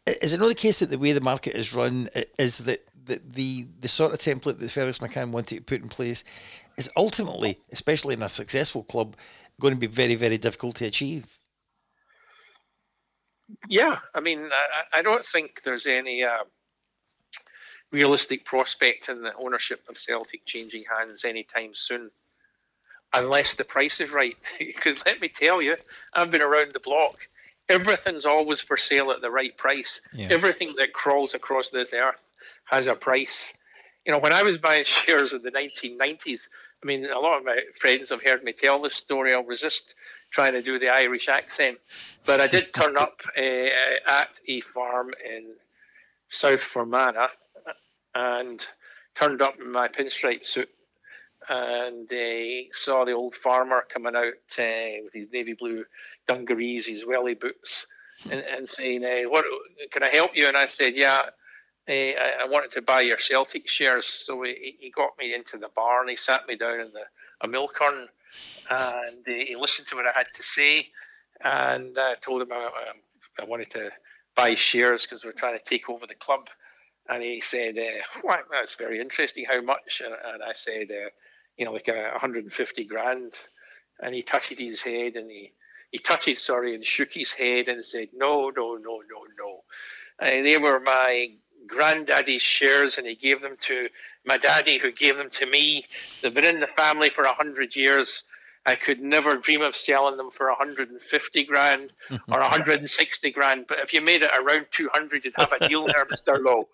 Is 0.07 0.33
it 0.33 0.39
not 0.39 0.48
the 0.48 0.55
case 0.55 0.79
that 0.79 0.89
the 0.89 0.98
way 0.98 1.12
the 1.12 1.21
market 1.21 1.55
is 1.55 1.74
run 1.74 2.09
is 2.39 2.59
that 2.59 2.79
the, 3.09 3.21
the, 3.27 3.67
the 3.81 3.88
sort 3.88 4.13
of 4.13 4.19
template 4.19 4.59
that 4.59 4.71
Fergus 4.71 5.00
McCann 5.00 5.31
wanted 5.31 5.55
to 5.55 5.62
put 5.62 5.81
in 5.81 5.89
place 5.89 6.24
is 6.79 6.89
ultimately, 6.95 7.57
especially 7.71 8.13
in 8.15 8.24
a 8.24 8.29
successful 8.29 8.83
club, 8.83 9.15
going 9.59 9.74
to 9.74 9.79
be 9.79 9.88
very, 9.88 10.15
very 10.15 10.38
difficult 10.38 10.77
to 10.77 10.86
achieve. 10.86 11.38
Yeah, 13.67 14.00
I 14.15 14.19
mean, 14.21 14.50
I, 14.93 15.00
I 15.00 15.01
don't 15.01 15.25
think 15.25 15.62
there's 15.63 15.86
any 15.86 16.24
uh, 16.24 16.43
realistic 17.91 18.45
prospect 18.45 19.09
in 19.09 19.21
the 19.21 19.33
ownership 19.36 19.81
of 19.89 19.98
Celtic 19.98 20.45
changing 20.45 20.83
hands 20.89 21.25
anytime 21.25 21.71
soon, 21.74 22.12
unless 23.13 23.55
the 23.55 23.63
price 23.63 24.00
is 24.00 24.12
right. 24.12 24.38
because 24.59 24.98
let 25.05 25.19
me 25.21 25.27
tell 25.27 25.62
you, 25.62 25.75
I've 26.13 26.31
been 26.31 26.41
around 26.41 26.71
the 26.74 26.79
block. 26.79 27.27
Everything's 27.67 28.25
always 28.25 28.62
for 28.62 28.77
sale 28.77 29.12
at 29.12 29.21
the 29.21 29.29
right 29.29 29.55
price. 29.57 30.01
Yeah. 30.13 30.29
Everything 30.31 30.74
that 30.77 30.93
crawls 30.93 31.36
across 31.36 31.69
this 31.69 31.93
earth 31.93 32.25
has 32.65 32.88
a 32.88 32.95
price. 32.95 33.53
You 34.05 34.12
know, 34.12 34.19
when 34.19 34.33
I 34.33 34.43
was 34.43 34.57
buying 34.57 34.83
shares 34.86 35.33
in 35.33 35.41
the 35.41 35.51
1990s, 35.51 36.41
I 36.81 36.86
mean, 36.86 37.05
a 37.05 37.19
lot 37.19 37.39
of 37.39 37.45
my 37.45 37.59
friends 37.79 38.09
have 38.09 38.24
heard 38.24 38.43
me 38.43 38.53
tell 38.53 38.79
this 38.79 38.95
story. 38.95 39.33
I'll 39.33 39.43
resist 39.43 39.95
trying 40.31 40.53
to 40.53 40.62
do 40.62 40.79
the 40.79 40.89
Irish 40.89 41.27
accent, 41.27 41.77
but 42.25 42.39
I 42.39 42.48
did 42.48 42.74
turn 42.75 42.98
up 42.98 43.21
uh, 43.38 43.41
at 44.07 44.39
a 44.48 44.62
farm 44.62 45.12
in 45.25 45.55
South 46.29 46.62
Fermanagh 46.62 47.31
and 48.15 48.65
turned 49.15 49.41
up 49.41 49.59
in 49.59 49.71
my 49.71 49.88
pinstripe 49.88 50.45
suit 50.45 50.69
and 51.50 52.12
uh, 52.12 52.69
saw 52.71 53.03
the 53.05 53.12
old 53.12 53.33
farmer 53.33 53.83
coming 53.91 54.15
out 54.15 54.59
uh, 54.59 55.03
with 55.03 55.13
his 55.13 55.27
navy 55.33 55.53
blue 55.53 55.83
dungarees, 56.27 56.86
his 56.86 57.05
welly 57.05 57.33
boots, 57.33 57.88
and, 58.29 58.41
and 58.41 58.69
saying, 58.69 59.03
uh, 59.03 59.27
"What 59.29 59.45
can 59.91 60.03
I 60.03 60.09
help 60.09 60.36
you?" 60.36 60.48
And 60.48 60.55
I 60.55 60.67
said, 60.67 60.95
"Yeah, 60.95 61.21
uh, 61.89 62.43
I, 62.43 62.48
wanted 62.48 62.72
to 62.72 62.81
buy 62.81 63.01
your 63.01 63.17
Celtic 63.17 63.67
shares, 63.67 64.05
so 64.05 64.43
he, 64.43 64.77
he 64.79 64.91
got 64.91 65.17
me 65.17 65.34
into 65.34 65.58
the 65.58 65.69
bar 65.75 66.01
and 66.01 66.10
he 66.10 66.15
sat 66.15 66.48
me 66.48 66.55
down 66.55 66.79
in 66.79 66.91
the 66.93 67.03
a 67.41 67.48
milkern 67.48 68.08
and 68.69 69.27
uh, 69.27 69.31
he 69.31 69.55
listened 69.58 69.88
to 69.88 69.96
what 69.96 70.05
I 70.05 70.12
had 70.13 70.27
to 70.36 70.43
say 70.43 70.88
and 71.41 71.98
I 71.98 72.15
told 72.15 72.41
him 72.41 72.51
I, 72.51 72.69
I 73.39 73.46
wanted 73.46 73.72
to 73.72 73.91
buy 74.36 74.55
shares 74.55 75.03
because 75.03 75.24
we're 75.24 75.31
trying 75.31 75.58
to 75.58 75.63
take 75.63 75.89
over 75.89 76.05
the 76.05 76.15
club. 76.15 76.50
And 77.08 77.24
he 77.24 77.41
said, 77.41 77.77
uh, 77.77 78.19
well, 78.24 78.39
that's 78.51 78.75
very 78.75 79.00
interesting. 79.00 79.46
How 79.46 79.62
much? 79.62 80.01
And, 80.03 80.13
and 80.13 80.43
I 80.43 80.53
said, 80.53 80.89
uh, 80.91 81.10
you 81.58 81.65
know, 81.65 81.72
like 81.72 81.88
a 81.88 82.10
150 82.12 82.84
grand. 82.86 83.34
And 84.01 84.13
he 84.13 84.22
touched 84.22 84.58
his 84.58 84.81
head 84.81 85.15
and 85.15 85.29
he, 85.29 85.53
he 85.91 85.98
touched, 85.98 86.39
sorry, 86.39 86.75
and 86.75 86.86
shook 86.86 87.12
his 87.12 87.31
head 87.31 87.67
and 87.67 87.84
said, 87.84 88.10
no, 88.13 88.51
no, 88.55 88.75
no, 88.75 89.01
no, 89.10 89.25
no. 89.38 89.63
And 90.19 90.46
they 90.46 90.58
were 90.58 90.79
my 90.79 91.29
granddaddy's 91.69 92.41
shares 92.41 92.97
and 92.97 93.07
he 93.07 93.15
gave 93.15 93.41
them 93.41 93.55
to 93.61 93.89
my 94.25 94.38
daddy 94.38 94.77
who 94.77 94.91
gave 94.91 95.17
them 95.17 95.29
to 95.31 95.45
me. 95.45 95.85
They've 96.21 96.33
been 96.33 96.45
in 96.45 96.59
the 96.59 96.67
family 96.67 97.09
for 97.09 97.23
a 97.23 97.33
hundred 97.33 97.75
years. 97.75 98.23
I 98.65 98.75
could 98.75 98.99
never 99.01 99.38
dream 99.38 99.61
of 99.61 99.75
selling 99.75 100.17
them 100.17 100.29
for 100.31 100.47
150 100.47 101.43
grand 101.45 101.91
or 102.11 102.39
160 102.39 103.31
grand. 103.31 103.65
But 103.67 103.79
if 103.79 103.93
you 103.93 104.01
made 104.01 104.21
it 104.21 104.31
around 104.38 104.67
200, 104.71 105.25
you'd 105.25 105.33
have 105.38 105.53
a 105.53 105.67
deal 105.67 105.88
there, 105.88 106.05
Mr. 106.05 106.43
Lowe. 106.43 106.67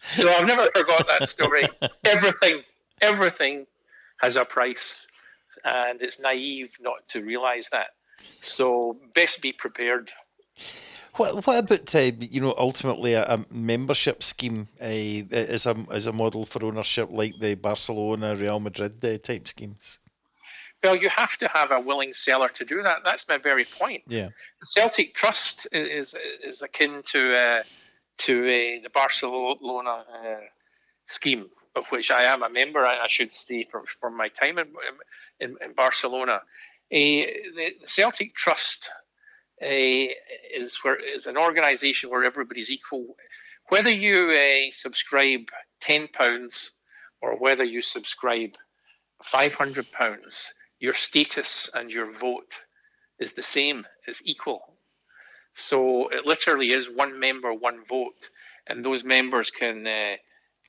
so 0.00 0.28
I've 0.30 0.46
never 0.46 0.68
forgot 0.74 1.06
that 1.06 1.28
story. 1.28 1.68
Everything, 2.04 2.62
everything 3.00 3.66
has 4.20 4.36
a 4.36 4.44
price, 4.44 5.06
and 5.64 6.02
it's 6.02 6.18
naive 6.18 6.70
not 6.80 7.06
to 7.10 7.22
realise 7.22 7.68
that. 7.70 7.88
So 8.40 8.96
best 9.14 9.40
be 9.40 9.52
prepared. 9.52 10.10
What, 11.18 11.46
what 11.46 11.64
about 11.64 11.94
uh, 11.96 12.12
you 12.20 12.40
know 12.40 12.54
ultimately 12.56 13.14
a, 13.14 13.24
a 13.24 13.44
membership 13.50 14.22
scheme 14.22 14.68
uh, 14.80 14.84
as 14.84 15.66
a 15.66 15.76
as 15.92 16.06
a 16.06 16.12
model 16.12 16.46
for 16.46 16.64
ownership 16.64 17.08
like 17.10 17.38
the 17.40 17.56
Barcelona 17.56 18.36
Real 18.36 18.60
Madrid 18.60 19.04
uh, 19.04 19.18
type 19.18 19.48
schemes? 19.48 19.98
Well, 20.82 20.94
you 20.94 21.08
have 21.08 21.36
to 21.38 21.48
have 21.48 21.72
a 21.72 21.80
willing 21.80 22.12
seller 22.12 22.48
to 22.50 22.64
do 22.64 22.82
that. 22.82 22.98
That's 23.04 23.26
my 23.28 23.36
very 23.38 23.64
point. 23.64 24.04
Yeah. 24.06 24.28
The 24.60 24.66
Celtic 24.66 25.14
Trust 25.14 25.66
is 25.72 26.14
is 26.44 26.62
akin 26.62 27.02
to 27.06 27.36
uh, 27.36 27.62
to 28.18 28.40
uh, 28.40 28.82
the 28.84 28.90
Barcelona 28.94 30.04
uh, 30.14 30.36
scheme, 31.06 31.46
of 31.74 31.88
which 31.88 32.12
I 32.12 32.24
am 32.32 32.44
a 32.44 32.48
member. 32.48 32.86
I, 32.86 33.00
I 33.00 33.08
should 33.08 33.32
say 33.32 33.64
from, 33.64 33.86
from 34.00 34.16
my 34.16 34.28
time 34.28 34.58
in 34.58 34.68
in, 35.40 35.56
in 35.64 35.72
Barcelona. 35.72 36.42
the 36.90 37.74
Celtic 37.86 38.36
Trust 38.36 38.88
is 39.60 40.78
where 40.82 40.96
is 40.96 41.26
an 41.26 41.36
organisation 41.36 42.10
where 42.10 42.24
everybody's 42.24 42.70
equal. 42.70 43.16
Whether 43.68 43.90
you 43.90 44.30
uh, 44.30 44.72
subscribe 44.72 45.48
ten 45.80 46.08
pounds 46.08 46.72
or 47.20 47.36
whether 47.38 47.64
you 47.64 47.82
subscribe 47.82 48.56
five 49.22 49.54
hundred 49.54 49.90
pounds, 49.92 50.52
your 50.78 50.94
status 50.94 51.70
and 51.74 51.90
your 51.90 52.12
vote 52.12 52.54
is 53.18 53.32
the 53.32 53.42
same, 53.42 53.84
is 54.06 54.22
equal. 54.24 54.74
So 55.54 56.08
it 56.08 56.24
literally 56.24 56.70
is 56.70 56.88
one 56.88 57.18
member, 57.18 57.52
one 57.52 57.84
vote, 57.88 58.30
and 58.66 58.84
those 58.84 59.02
members 59.02 59.50
can 59.50 59.86
uh, 59.86 60.16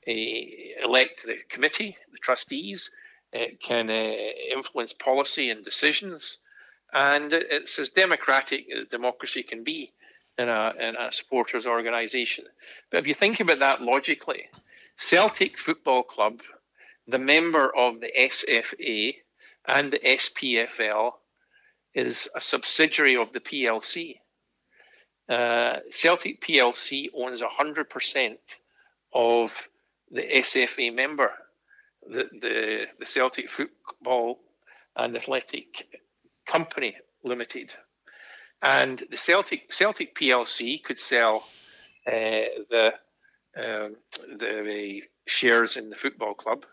uh, 0.08 0.12
elect 0.84 1.22
the 1.24 1.36
committee, 1.48 1.96
the 2.10 2.18
trustees, 2.18 2.90
it 3.32 3.60
can 3.62 3.88
uh, 3.88 4.12
influence 4.52 4.92
policy 4.92 5.50
and 5.50 5.64
decisions, 5.64 6.38
and 6.92 7.32
it's 7.32 7.78
as 7.78 7.90
democratic 7.90 8.66
as 8.70 8.86
democracy 8.86 9.42
can 9.42 9.64
be 9.64 9.92
in 10.38 10.48
a, 10.48 10.72
in 10.78 10.96
a 10.96 11.12
supporters 11.12 11.66
organisation. 11.66 12.44
But 12.90 13.00
if 13.00 13.06
you 13.06 13.14
think 13.14 13.40
about 13.40 13.58
that 13.60 13.82
logically, 13.82 14.46
Celtic 14.96 15.58
Football 15.58 16.02
Club, 16.02 16.40
the 17.06 17.18
member 17.18 17.74
of 17.74 18.00
the 18.00 18.10
SFA, 18.18 19.14
and 19.66 19.92
the 19.92 19.98
SPFL 19.98 21.12
is 21.94 22.28
a 22.34 22.40
subsidiary 22.40 23.16
of 23.16 23.32
the 23.32 23.40
PLC. 23.40 24.16
Uh, 25.28 25.80
Celtic 25.90 26.40
PLC 26.40 27.08
owns 27.14 27.42
100% 27.42 28.36
of 29.12 29.68
the 30.10 30.22
SFA 30.22 30.94
member, 30.94 31.30
the, 32.08 32.28
the, 32.40 32.86
the 32.98 33.06
Celtic 33.06 33.48
Football 33.48 34.40
and 34.96 35.16
Athletic 35.16 35.99
Company 36.50 36.96
Limited. 37.22 37.72
And 38.62 39.02
the 39.10 39.16
Celtic 39.16 39.72
Celtic 39.72 40.14
PLC 40.14 40.82
could 40.82 40.98
sell 40.98 41.44
uh, 42.06 42.10
the, 42.70 42.92
um, 43.56 43.96
the 44.38 45.02
shares 45.26 45.76
in 45.76 45.90
the 45.90 45.96
football 45.96 46.34
club 46.34 46.66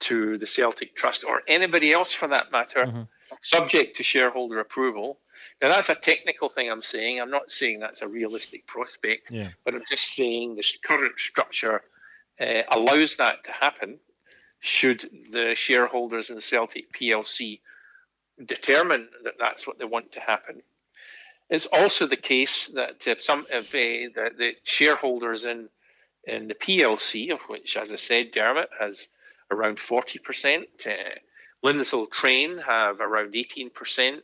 to 0.00 0.38
the 0.38 0.46
Celtic 0.46 0.96
Trust 0.96 1.24
or 1.24 1.42
anybody 1.46 1.92
else 1.92 2.12
for 2.12 2.26
that 2.28 2.50
matter, 2.50 2.84
mm-hmm. 2.84 3.02
subject 3.40 3.96
to 3.96 4.02
shareholder 4.02 4.58
approval. 4.58 5.18
Now, 5.60 5.68
that's 5.68 5.88
a 5.88 5.94
technical 5.94 6.48
thing 6.48 6.70
I'm 6.70 6.82
saying. 6.82 7.20
I'm 7.20 7.30
not 7.30 7.52
saying 7.52 7.78
that's 7.78 8.02
a 8.02 8.08
realistic 8.08 8.66
prospect, 8.66 9.30
yeah. 9.30 9.48
but 9.64 9.74
I'm 9.74 9.82
just 9.88 10.14
saying 10.14 10.56
the 10.56 10.64
current 10.84 11.18
structure 11.18 11.82
uh, 12.40 12.62
allows 12.70 13.16
that 13.16 13.44
to 13.44 13.52
happen 13.52 13.98
should 14.58 15.08
the 15.30 15.54
shareholders 15.54 16.30
in 16.30 16.40
Celtic 16.40 16.92
PLC 16.92 17.60
determine 18.44 19.08
that 19.24 19.34
that's 19.38 19.66
what 19.66 19.78
they 19.78 19.84
want 19.84 20.12
to 20.12 20.20
happen. 20.20 20.62
It's 21.50 21.66
also 21.66 22.06
the 22.06 22.16
case 22.16 22.68
that 22.68 23.06
if 23.06 23.22
some 23.22 23.46
of 23.52 23.70
the, 23.70 24.08
the 24.14 24.52
shareholders 24.64 25.44
in 25.44 25.68
in 26.24 26.48
the 26.48 26.54
PLC, 26.54 27.32
of 27.32 27.40
which, 27.42 27.76
as 27.76 27.90
I 27.90 27.96
said, 27.96 28.30
Dermot 28.32 28.68
has 28.78 29.08
around 29.50 29.78
40%. 29.78 30.62
Uh, 30.86 30.92
Lindsell 31.64 32.10
Train 32.10 32.58
have 32.58 33.00
around 33.00 33.34
18%. 33.34 34.20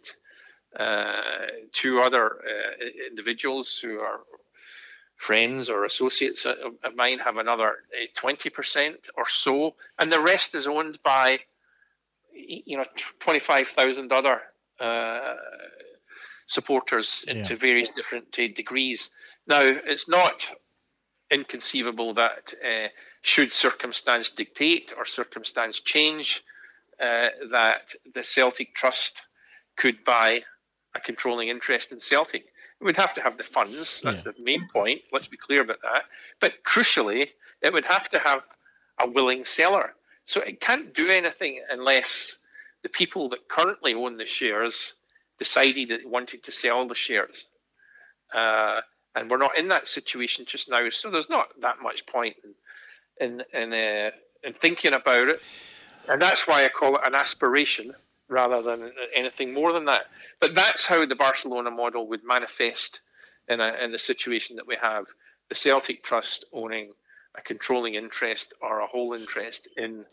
Uh, 0.78 1.12
two 1.72 2.00
other 2.00 2.26
uh, 2.26 2.84
individuals 3.08 3.78
who 3.82 3.98
are 3.98 4.20
friends 5.16 5.70
or 5.70 5.84
associates 5.84 6.46
of 6.46 6.94
mine 6.94 7.18
have 7.18 7.38
another 7.38 7.78
20% 8.16 8.88
uh, 8.88 8.92
or 9.16 9.28
so, 9.28 9.74
and 9.98 10.12
the 10.12 10.20
rest 10.20 10.54
is 10.54 10.66
owned 10.66 11.02
by 11.02 11.40
you 12.38 12.76
know 12.76 12.84
25,000 13.20 14.12
other 14.12 14.40
uh, 14.80 15.34
supporters 16.46 17.24
into 17.28 17.54
yeah. 17.54 17.58
various 17.58 17.92
different 17.92 18.36
uh, 18.38 18.48
degrees. 18.54 19.10
Now, 19.46 19.60
it's 19.62 20.08
not 20.08 20.46
inconceivable 21.30 22.14
that 22.14 22.54
uh, 22.64 22.88
should 23.22 23.52
circumstance 23.52 24.30
dictate 24.30 24.92
or 24.96 25.04
circumstance 25.04 25.80
change, 25.80 26.42
uh, 27.00 27.28
that 27.52 27.92
the 28.14 28.24
Celtic 28.24 28.74
Trust 28.74 29.20
could 29.76 30.04
buy 30.04 30.42
a 30.94 31.00
controlling 31.00 31.48
interest 31.48 31.92
in 31.92 32.00
Celtic. 32.00 32.46
It 32.80 32.84
would 32.84 32.96
have 32.96 33.14
to 33.14 33.20
have 33.20 33.36
the 33.36 33.44
funds. 33.44 34.00
That's 34.02 34.24
yeah. 34.24 34.32
the 34.36 34.42
main 34.42 34.68
point. 34.72 35.02
Let's 35.12 35.28
be 35.28 35.36
clear 35.36 35.60
about 35.62 35.82
that. 35.82 36.04
But 36.40 36.54
crucially, 36.64 37.28
it 37.62 37.72
would 37.72 37.84
have 37.84 38.08
to 38.10 38.18
have 38.18 38.46
a 39.00 39.08
willing 39.08 39.44
seller. 39.44 39.94
So 40.28 40.42
it 40.42 40.60
can't 40.60 40.92
do 40.92 41.08
anything 41.08 41.62
unless 41.70 42.36
the 42.82 42.90
people 42.90 43.30
that 43.30 43.48
currently 43.48 43.94
own 43.94 44.18
the 44.18 44.26
shares 44.26 44.94
decided 45.38 45.88
that 45.88 46.00
they 46.02 46.08
wanted 46.08 46.44
to 46.44 46.52
sell 46.52 46.86
the 46.86 46.94
shares. 46.94 47.46
Uh, 48.32 48.82
and 49.14 49.30
we're 49.30 49.38
not 49.38 49.56
in 49.56 49.68
that 49.68 49.88
situation 49.88 50.44
just 50.46 50.68
now. 50.68 50.86
So 50.90 51.10
there's 51.10 51.30
not 51.30 51.48
that 51.62 51.76
much 51.82 52.04
point 52.04 52.36
in 52.44 52.54
in 53.26 53.42
in, 53.58 53.72
uh, 53.72 54.10
in 54.44 54.52
thinking 54.52 54.92
about 54.92 55.28
it, 55.28 55.40
and 56.06 56.20
that's 56.20 56.46
why 56.46 56.62
I 56.62 56.68
call 56.68 56.96
it 56.96 57.06
an 57.06 57.14
aspiration 57.14 57.94
rather 58.28 58.60
than 58.60 58.92
anything 59.14 59.54
more 59.54 59.72
than 59.72 59.86
that. 59.86 60.08
But 60.40 60.54
that's 60.54 60.84
how 60.84 61.06
the 61.06 61.16
Barcelona 61.16 61.70
model 61.70 62.06
would 62.08 62.22
manifest 62.22 63.00
in 63.48 63.60
a, 63.60 63.72
in 63.82 63.92
the 63.92 63.98
situation 63.98 64.56
that 64.56 64.66
we 64.66 64.76
have: 64.76 65.06
the 65.48 65.54
Celtic 65.54 66.04
Trust 66.04 66.44
owning 66.52 66.92
a 67.36 67.42
controlling 67.42 67.94
interest 67.94 68.52
or 68.60 68.80
a 68.80 68.86
whole 68.86 69.14
interest 69.14 69.68
in 69.76 70.04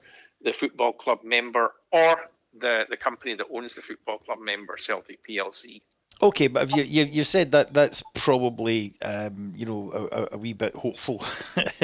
the 0.41 0.51
football 0.51 0.93
club 0.93 1.19
member 1.23 1.73
or 1.91 2.15
the, 2.59 2.85
the 2.89 2.97
company 2.97 3.35
that 3.35 3.47
owns 3.53 3.75
the 3.75 3.81
football 3.81 4.17
club 4.17 4.39
member, 4.41 4.77
Celtic 4.77 5.19
PLC. 5.27 5.81
Okay, 6.21 6.47
but 6.47 6.73
you, 6.73 6.83
you 6.83 7.03
you 7.03 7.23
said 7.25 7.51
that 7.51 7.73
that's 7.73 8.01
probably 8.13 8.93
um, 9.03 9.51
you 9.53 9.65
know 9.65 9.91
a, 9.91 10.35
a, 10.35 10.37
wee 10.37 10.53
bit 10.53 10.73
hopeful, 10.73 11.21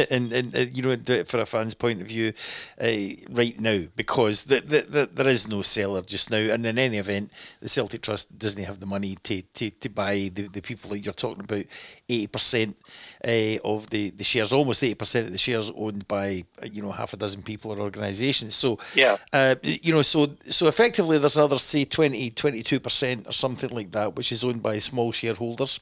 and, 0.09 0.31
and 0.31 0.55
uh, 0.55 0.59
you 0.71 0.81
know 0.81 0.95
for 1.25 1.41
a 1.41 1.45
fan's 1.45 1.73
point 1.73 1.99
of 1.99 2.07
view, 2.07 2.31
uh, 2.79 2.87
right 3.29 3.59
now 3.59 3.83
because 3.97 4.45
the, 4.45 4.61
the, 4.61 4.81
the, 4.81 5.09
there 5.13 5.27
is 5.27 5.49
no 5.49 5.61
seller 5.61 6.01
just 6.01 6.31
now, 6.31 6.37
and 6.37 6.65
in 6.65 6.79
any 6.79 6.97
event, 6.97 7.29
the 7.59 7.67
Celtic 7.67 8.03
Trust 8.03 8.39
doesn't 8.39 8.63
have 8.63 8.79
the 8.79 8.85
money 8.85 9.17
to, 9.23 9.41
to, 9.41 9.69
to 9.69 9.89
buy 9.89 10.31
the, 10.33 10.47
the 10.47 10.61
people 10.61 10.91
that 10.91 10.99
you're 10.99 11.13
talking 11.13 11.43
about. 11.43 11.65
Eighty 12.07 12.27
percent 12.27 12.77
uh, 13.25 13.57
of 13.65 13.89
the, 13.89 14.11
the 14.11 14.23
shares, 14.23 14.53
almost 14.53 14.81
eighty 14.81 14.95
percent 14.95 15.25
of 15.25 15.33
the 15.33 15.37
shares 15.37 15.71
owned 15.75 16.07
by 16.07 16.45
you 16.71 16.81
know 16.81 16.91
half 16.91 17.13
a 17.13 17.17
dozen 17.17 17.41
people 17.41 17.71
or 17.71 17.79
organisations. 17.79 18.55
So 18.55 18.79
yeah, 18.95 19.17
uh, 19.33 19.55
you 19.61 19.93
know 19.93 20.03
so 20.03 20.27
so 20.49 20.67
effectively 20.67 21.17
there's 21.17 21.35
another 21.35 21.57
say 21.57 21.83
20, 21.83 22.29
22 22.29 22.79
percent 22.79 23.27
or 23.27 23.33
something 23.33 23.69
like 23.71 23.91
that 23.91 24.15
which 24.21 24.31
is 24.31 24.43
owned 24.43 24.61
by 24.61 24.77
small 24.77 25.11
shareholders. 25.11 25.79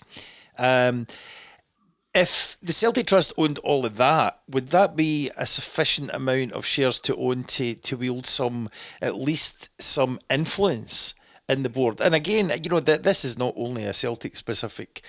Um, 0.57 1.07
if 2.15 2.55
the 2.63 2.71
Celtic 2.71 3.07
Trust 3.07 3.33
owned 3.35 3.57
all 3.57 3.85
of 3.85 3.97
that, 3.97 4.39
would 4.47 4.69
that 4.69 4.95
be 4.95 5.29
a 5.37 5.45
sufficient 5.45 6.09
amount 6.13 6.53
of 6.53 6.65
shares 6.65 7.01
to 7.01 7.17
own 7.17 7.43
to, 7.55 7.75
to 7.75 7.97
wield 7.97 8.25
some, 8.25 8.69
at 9.01 9.15
least 9.15 9.69
some 9.81 10.19
influence 10.29 11.15
in 11.49 11.63
the 11.63 11.69
board. 11.69 11.99
And 11.99 12.15
again, 12.15 12.49
you 12.63 12.69
know, 12.69 12.79
that 12.79 13.03
this 13.03 13.25
is 13.25 13.37
not 13.37 13.55
only 13.57 13.83
a 13.83 13.93
Celtic 13.93 14.37
specific 14.37 15.01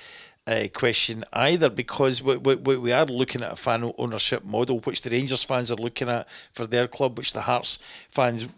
uh, 0.47 0.67
question 0.75 1.25
either 1.33 1.69
because 1.69 2.23
we, 2.23 2.37
we, 2.37 2.77
we 2.77 2.93
are 2.93 3.05
looking 3.05 3.43
at 3.43 3.53
a 3.53 3.57
fan 3.57 3.93
ownership 3.99 4.45
model 4.45 4.81
which 4.81 5.03
the 5.03 5.11
Rangers 5.11 5.45
fans 5.45 5.71
are 5.71 5.77
looking 5.77 6.09
at 6.09 6.29
for 6.53 6.67
their 6.67 6.89
club 6.89 7.19
which 7.19 7.33
the 7.33 7.43
Hearts 7.43 7.79
fans 8.09 8.49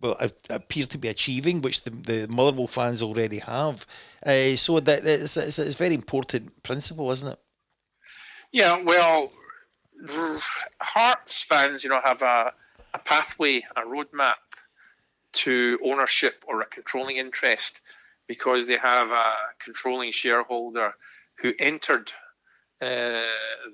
will 0.00 0.16
appear 0.48 0.84
to 0.86 0.98
be 0.98 1.08
achieving 1.08 1.60
which 1.60 1.82
the, 1.84 1.90
the 1.90 2.28
Motherwell 2.28 2.66
fans 2.66 3.02
already 3.02 3.38
have. 3.40 3.86
Uh, 4.24 4.56
so 4.56 4.80
that 4.80 5.04
it's, 5.04 5.36
it's, 5.36 5.58
it's 5.58 5.74
a 5.74 5.78
very 5.78 5.94
important 5.94 6.62
principle 6.62 7.10
isn't 7.10 7.32
it? 7.32 7.38
Yeah 8.52 8.80
well 8.82 9.30
Hearts 10.80 11.42
fans 11.42 11.84
you 11.84 11.90
know 11.90 12.00
have 12.02 12.22
a, 12.22 12.52
a 12.94 12.98
pathway 12.98 13.62
a 13.76 13.82
roadmap 13.82 14.34
to 15.32 15.78
ownership 15.84 16.44
or 16.46 16.60
a 16.60 16.66
controlling 16.66 17.16
interest 17.16 17.80
because 18.28 18.66
they 18.66 18.76
have 18.76 19.10
a 19.10 19.32
controlling 19.62 20.12
shareholder 20.12 20.94
who 21.42 21.52
entered 21.58 22.10
uh, 22.80 23.22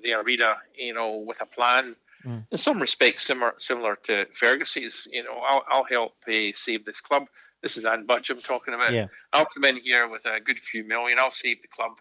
the 0.03 0.13
arena, 0.13 0.57
you 0.75 0.93
know, 0.93 1.17
with 1.17 1.41
a 1.41 1.45
plan. 1.45 1.95
Mm. 2.25 2.45
In 2.51 2.57
some 2.57 2.79
respects, 2.79 3.23
similar 3.23 3.53
similar 3.57 3.95
to 4.03 4.25
Fergus's. 4.33 5.07
You 5.11 5.23
know, 5.23 5.37
I'll, 5.47 5.63
I'll 5.71 5.83
help 5.85 6.15
uh, 6.27 6.51
save 6.53 6.83
this 6.83 6.99
club. 6.99 7.27
This 7.61 7.77
is 7.77 7.85
Anne 7.85 8.05
Budge 8.05 8.29
I'm 8.29 8.41
talking 8.41 8.73
about. 8.73 8.91
Yeah. 8.91 9.07
I'll 9.31 9.45
come 9.45 9.65
in 9.65 9.77
here 9.77 10.07
with 10.07 10.25
a 10.25 10.39
good 10.39 10.59
few 10.59 10.83
million. 10.83 11.17
I'll 11.19 11.31
save 11.31 11.61
the 11.61 11.67
club, 11.67 11.93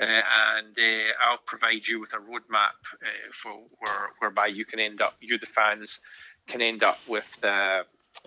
uh, 0.00 0.04
and 0.04 0.78
uh, 0.78 1.12
I'll 1.28 1.38
provide 1.44 1.86
you 1.86 2.00
with 2.00 2.12
a 2.12 2.18
roadmap 2.18 2.78
uh, 2.94 3.32
for 3.32 3.52
where, 3.78 4.10
whereby 4.20 4.46
you 4.46 4.64
can 4.64 4.78
end 4.78 5.00
up. 5.00 5.16
You, 5.20 5.38
the 5.38 5.46
fans, 5.46 6.00
can 6.46 6.62
end 6.62 6.82
up 6.82 6.98
with, 7.06 7.28
uh, 7.42 7.82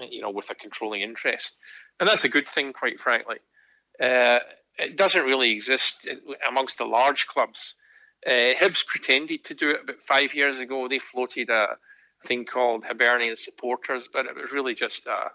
you 0.09 0.21
know, 0.21 0.29
with 0.29 0.49
a 0.49 0.55
controlling 0.55 1.01
interest, 1.01 1.55
and 1.99 2.07
that's 2.07 2.23
a 2.23 2.29
good 2.29 2.47
thing, 2.47 2.73
quite 2.73 2.99
frankly. 2.99 3.37
It 4.77 4.97
doesn't 4.97 5.25
really 5.25 5.51
exist 5.51 6.07
amongst 6.47 6.77
the 6.77 6.85
large 6.85 7.27
clubs. 7.27 7.75
Uh, 8.25 8.53
Hibs 8.59 8.85
pretended 8.85 9.43
to 9.45 9.53
do 9.53 9.71
it 9.71 9.81
about 9.83 10.01
five 10.07 10.33
years 10.33 10.59
ago. 10.59 10.87
They 10.87 10.99
floated 10.99 11.49
a 11.49 11.77
thing 12.25 12.45
called 12.45 12.85
Hibernian 12.85 13.35
supporters, 13.35 14.07
but 14.11 14.25
it 14.25 14.35
was 14.35 14.51
really 14.51 14.75
just 14.75 15.07
a, 15.07 15.31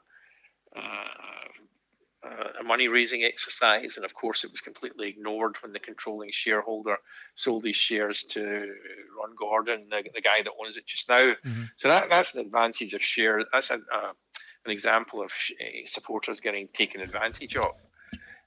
a, 0.79 2.61
a 2.61 2.65
money 2.65 2.89
raising 2.89 3.25
exercise. 3.25 3.97
And 3.97 4.05
of 4.05 4.15
course, 4.15 4.45
it 4.45 4.53
was 4.53 4.61
completely 4.61 5.09
ignored 5.09 5.57
when 5.63 5.73
the 5.73 5.81
controlling 5.81 6.31
shareholder 6.33 6.97
sold 7.35 7.65
his 7.65 7.77
shares 7.77 8.23
to 8.31 8.41
Ron 8.41 9.35
Gordon, 9.39 9.89
the, 9.91 10.03
the 10.15 10.21
guy 10.21 10.43
that 10.45 10.53
owns 10.61 10.77
it 10.77 10.87
just 10.87 11.09
now. 11.09 11.23
Mm-hmm. 11.23 11.65
So 11.77 11.89
that, 11.89 12.09
that's 12.09 12.35
an 12.35 12.41
advantage 12.41 12.95
of 12.95 13.03
share. 13.03 13.43
That's 13.53 13.71
a, 13.71 13.75
an 13.75 14.73
example 14.73 15.23
of 15.23 15.31
uh, 15.61 15.87
supporters 15.87 16.41
getting 16.41 16.69
taken 16.73 17.01
advantage 17.01 17.57
of 17.57 17.67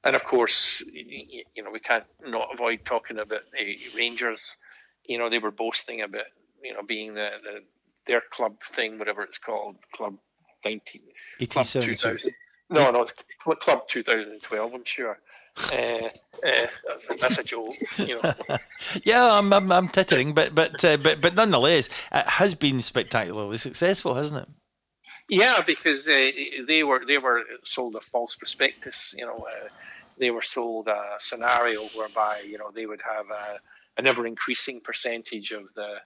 and 0.03 0.15
of 0.15 0.23
course, 0.23 0.83
you 0.91 1.63
know, 1.63 1.71
we 1.71 1.79
can't 1.79 2.05
not 2.25 2.49
avoid 2.53 2.85
talking 2.85 3.19
about 3.19 3.41
the 3.51 3.77
Rangers. 3.95 4.57
You 5.05 5.17
know, 5.17 5.29
they 5.29 5.39
were 5.39 5.51
boasting 5.51 6.01
about 6.01 6.25
you 6.63 6.73
know 6.73 6.83
being 6.83 7.13
the, 7.13 7.29
the 7.43 7.63
their 8.07 8.21
club 8.31 8.55
thing, 8.73 8.97
whatever 8.97 9.21
it's 9.21 9.37
called, 9.37 9.75
Club 9.93 10.15
19, 10.65 11.01
Club 11.49 11.65
2000. 11.65 12.33
No, 12.71 12.91
no, 12.91 13.03
it's 13.03 13.13
Club 13.39 13.87
2012. 13.87 14.73
I'm 14.73 14.83
sure. 14.83 15.19
Uh, 15.73 16.07
uh, 16.47 16.67
that's 17.19 17.37
a 17.37 17.43
joke, 17.43 17.73
you 17.97 18.21
know. 18.21 18.33
yeah, 19.03 19.33
I'm, 19.33 19.51
I'm, 19.51 19.71
I'm 19.71 19.89
tittering, 19.89 20.33
but 20.33 20.55
but 20.55 20.83
uh, 20.85 20.97
but 20.97 21.19
but 21.19 21.35
nonetheless, 21.35 21.87
it 22.11 22.27
has 22.27 22.53
been 22.53 22.81
spectacularly 22.81 23.57
successful, 23.57 24.13
hasn't 24.13 24.43
it? 24.43 24.49
Yeah, 25.29 25.61
because 25.65 26.07
uh, 26.07 26.31
they 26.67 26.83
were 26.83 27.05
they 27.05 27.19
were 27.19 27.43
sold 27.63 27.95
a 27.95 28.01
false 28.01 28.35
prospectus. 28.35 29.13
You 29.15 29.25
know, 29.27 29.45
uh, 29.47 29.67
they 30.17 30.31
were 30.31 30.41
sold 30.41 30.87
a 30.87 31.15
scenario 31.19 31.85
whereby 31.95 32.41
you 32.41 32.57
know 32.57 32.71
they 32.73 32.87
would 32.87 33.01
have 33.01 33.25
a, 33.29 33.59
an 33.97 34.07
ever 34.07 34.25
increasing 34.25 34.81
percentage 34.81 35.51
of 35.51 35.71
the 35.75 35.97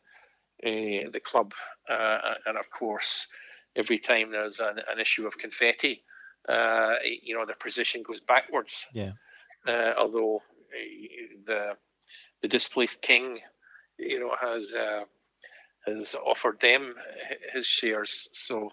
uh, 0.66 1.10
the 1.12 1.22
club, 1.24 1.54
uh, 1.90 2.18
and 2.46 2.58
of 2.58 2.70
course, 2.70 3.28
every 3.76 3.98
time 3.98 4.32
there's 4.32 4.60
an, 4.60 4.80
an 4.92 5.00
issue 5.00 5.26
of 5.26 5.38
confetti, 5.38 6.04
uh, 6.50 6.96
you 7.04 7.34
know, 7.36 7.46
their 7.46 7.56
position 7.56 8.04
goes 8.04 8.20
backwards. 8.20 8.86
Yeah. 8.94 9.14
although 9.98 10.42
the 11.46 11.78
the 12.42 12.48
displaced 12.50 13.02
king, 13.02 13.40
you 13.98 14.20
know, 14.20 14.36
has 14.40 14.74
has 15.86 16.16
offered 16.16 16.60
them 16.60 16.96
his 17.54 17.66
shares, 17.66 18.28
so 18.34 18.72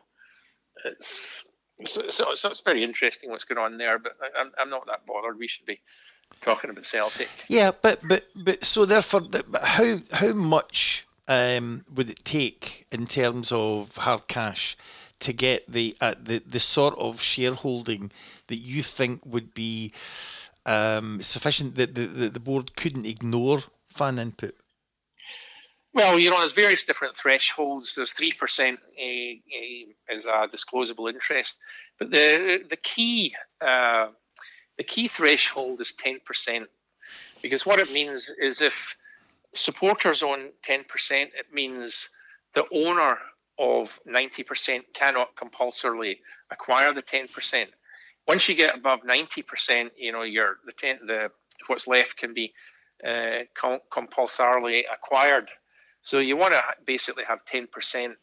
it's 0.84 1.44
so, 1.86 2.08
so, 2.10 2.34
so, 2.34 2.50
it's 2.50 2.60
very 2.60 2.84
interesting 2.84 3.30
what's 3.30 3.44
going 3.44 3.58
on 3.58 3.78
there, 3.78 3.98
but 3.98 4.12
I, 4.20 4.40
am 4.40 4.52
I'm 4.58 4.70
not 4.70 4.86
that 4.86 5.06
bothered. 5.06 5.38
We 5.38 5.48
should 5.48 5.66
be 5.66 5.80
talking 6.42 6.70
about 6.70 6.86
Celtic. 6.86 7.28
Yeah, 7.48 7.70
but 7.70 8.00
but 8.06 8.24
but 8.34 8.64
so 8.64 8.84
therefore, 8.84 9.22
how 9.62 9.98
how 10.12 10.32
much 10.32 11.06
um, 11.28 11.84
would 11.94 12.10
it 12.10 12.24
take 12.24 12.86
in 12.92 13.06
terms 13.06 13.52
of 13.52 13.96
hard 13.96 14.28
cash 14.28 14.76
to 15.20 15.32
get 15.32 15.64
the 15.66 15.96
uh, 16.00 16.14
the 16.20 16.42
the 16.46 16.60
sort 16.60 16.98
of 16.98 17.20
shareholding 17.20 18.10
that 18.48 18.58
you 18.58 18.82
think 18.82 19.24
would 19.24 19.54
be 19.54 19.92
um, 20.66 21.22
sufficient 21.22 21.76
that 21.76 21.94
the, 21.94 22.02
the 22.02 22.40
board 22.40 22.76
couldn't 22.76 23.06
ignore 23.06 23.60
fan 23.86 24.18
input? 24.18 24.54
Well, 25.92 26.18
you 26.18 26.30
know, 26.30 26.38
there's 26.38 26.52
various 26.52 26.84
different 26.84 27.16
thresholds. 27.16 27.94
There's 27.96 28.12
three 28.12 28.32
percent 28.32 28.78
as 30.08 30.24
a 30.24 30.46
disclosable 30.46 31.12
interest, 31.12 31.58
but 31.98 32.10
the 32.10 32.64
the 32.68 32.76
key 32.76 33.34
uh, 33.60 34.08
the 34.78 34.84
key 34.84 35.08
threshold 35.08 35.80
is 35.80 35.92
ten 35.92 36.20
percent, 36.24 36.68
because 37.42 37.66
what 37.66 37.80
it 37.80 37.92
means 37.92 38.30
is 38.40 38.60
if 38.60 38.96
supporters 39.52 40.22
own 40.22 40.50
ten 40.62 40.84
percent, 40.84 41.30
it 41.36 41.52
means 41.52 42.08
the 42.54 42.64
owner 42.72 43.18
of 43.58 43.98
ninety 44.06 44.44
percent 44.44 44.84
cannot 44.94 45.34
compulsorily 45.34 46.20
acquire 46.52 46.94
the 46.94 47.02
ten 47.02 47.26
percent. 47.26 47.70
Once 48.28 48.48
you 48.48 48.54
get 48.54 48.76
above 48.76 49.00
ninety 49.04 49.42
percent, 49.42 49.90
you 49.96 50.12
know, 50.12 50.22
your 50.22 50.58
the 50.66 50.72
ten, 50.72 51.00
the 51.04 51.32
what's 51.66 51.88
left 51.88 52.16
can 52.16 52.32
be 52.32 52.52
uh, 53.04 53.40
compulsorily 53.92 54.84
acquired 54.86 55.50
so 56.02 56.18
you 56.18 56.36
want 56.36 56.54
to 56.54 56.62
basically 56.86 57.24
have 57.24 57.40
10% 57.44 58.14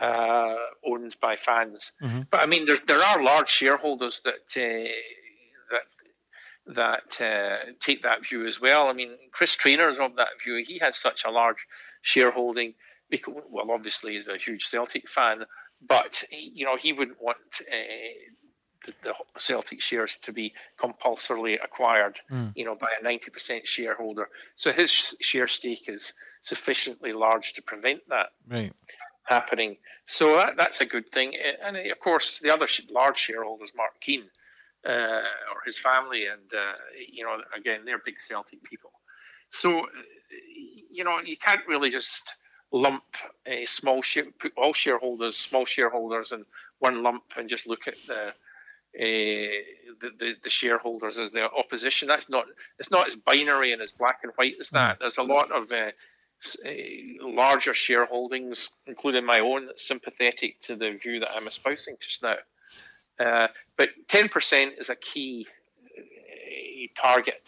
uh, 0.00 0.54
owned 0.84 1.16
by 1.20 1.36
fans. 1.36 1.92
Mm-hmm. 2.02 2.22
But 2.30 2.40
I 2.40 2.46
mean, 2.46 2.66
there, 2.66 2.78
there 2.86 3.02
are 3.02 3.22
large 3.22 3.48
shareholders 3.48 4.22
that 4.24 4.56
uh, 4.56 4.88
that 5.70 7.14
that 7.18 7.24
uh, 7.24 7.72
take 7.80 8.02
that 8.02 8.26
view 8.28 8.46
as 8.46 8.60
well. 8.60 8.88
I 8.88 8.92
mean, 8.92 9.16
Chris 9.32 9.56
Trainer's 9.56 9.98
of 9.98 10.16
that 10.16 10.40
view. 10.44 10.62
He 10.64 10.78
has 10.78 10.96
such 10.96 11.24
a 11.24 11.30
large 11.30 11.66
shareholding. 12.02 12.74
Because, 13.10 13.34
well, 13.48 13.70
obviously, 13.70 14.12
he's 14.12 14.28
a 14.28 14.36
huge 14.36 14.66
Celtic 14.66 15.08
fan, 15.08 15.46
but 15.86 16.24
you 16.30 16.66
know 16.66 16.76
he 16.76 16.92
wouldn't 16.92 17.22
want 17.22 17.38
uh, 17.60 17.74
the, 18.84 18.92
the, 19.02 19.14
Celtic 19.38 19.80
shares 19.80 20.18
to 20.24 20.32
be 20.32 20.52
compulsorily 20.78 21.54
acquired, 21.54 22.18
mm. 22.30 22.52
you 22.54 22.66
know, 22.66 22.74
by 22.74 22.88
a 23.00 23.02
ninety 23.02 23.30
percent 23.30 23.66
shareholder. 23.66 24.28
So 24.56 24.72
his 24.72 25.16
share 25.22 25.48
stake 25.48 25.88
is 25.88 26.12
sufficiently 26.48 27.12
large 27.12 27.54
to 27.54 27.62
prevent 27.62 28.00
that 28.08 28.30
right. 28.48 28.72
happening. 29.24 29.76
So 30.06 30.36
that, 30.36 30.56
that's 30.56 30.80
a 30.80 30.86
good 30.86 31.10
thing. 31.12 31.34
And 31.64 31.76
of 31.76 32.00
course, 32.00 32.38
the 32.40 32.52
other 32.52 32.66
large 32.90 33.18
shareholders, 33.18 33.72
Mark 33.76 34.00
Keane 34.00 34.24
uh, 34.86 34.92
or 34.92 35.62
his 35.64 35.78
family, 35.78 36.26
and 36.26 36.52
uh, 36.52 36.72
you 37.10 37.24
know, 37.24 37.36
again, 37.56 37.80
they're 37.84 37.98
big 38.04 38.16
Celtic 38.26 38.62
people. 38.62 38.90
So 39.50 39.86
you 40.90 41.04
know, 41.04 41.18
you 41.24 41.36
can't 41.36 41.66
really 41.68 41.90
just 41.90 42.30
lump 42.70 43.04
a 43.46 43.64
small 43.64 44.02
share, 44.02 44.26
put 44.38 44.52
all 44.56 44.72
shareholders, 44.72 45.36
small 45.36 45.64
shareholders, 45.64 46.32
in 46.32 46.44
one 46.78 47.02
lump 47.02 47.24
and 47.36 47.48
just 47.48 47.66
look 47.66 47.88
at 47.88 47.94
the 48.06 48.28
uh, 48.98 49.52
the, 50.00 50.10
the, 50.18 50.32
the, 50.42 50.50
shareholders 50.50 51.18
as 51.18 51.30
the 51.32 51.44
opposition. 51.50 52.08
That's 52.08 52.28
not 52.30 52.46
it's 52.78 52.90
not 52.90 53.06
as 53.06 53.16
binary 53.16 53.72
and 53.72 53.82
as 53.82 53.90
black 53.90 54.20
and 54.22 54.32
white 54.36 54.54
as 54.60 54.70
that. 54.70 54.96
Mm. 54.96 55.00
There's 55.00 55.18
a 55.18 55.22
lot 55.22 55.52
of 55.52 55.70
uh, 55.70 55.90
larger 57.20 57.72
shareholdings, 57.72 58.68
including 58.86 59.24
my 59.24 59.40
own, 59.40 59.66
that's 59.66 59.86
sympathetic 59.86 60.60
to 60.62 60.76
the 60.76 60.98
view 61.02 61.20
that 61.20 61.30
I'm 61.34 61.46
espousing 61.46 61.96
just 62.00 62.22
now. 62.22 62.36
Uh, 63.18 63.48
but 63.76 63.90
10% 64.08 64.80
is 64.80 64.88
a 64.88 64.94
key 64.94 65.46
uh, 65.98 67.00
target. 67.00 67.42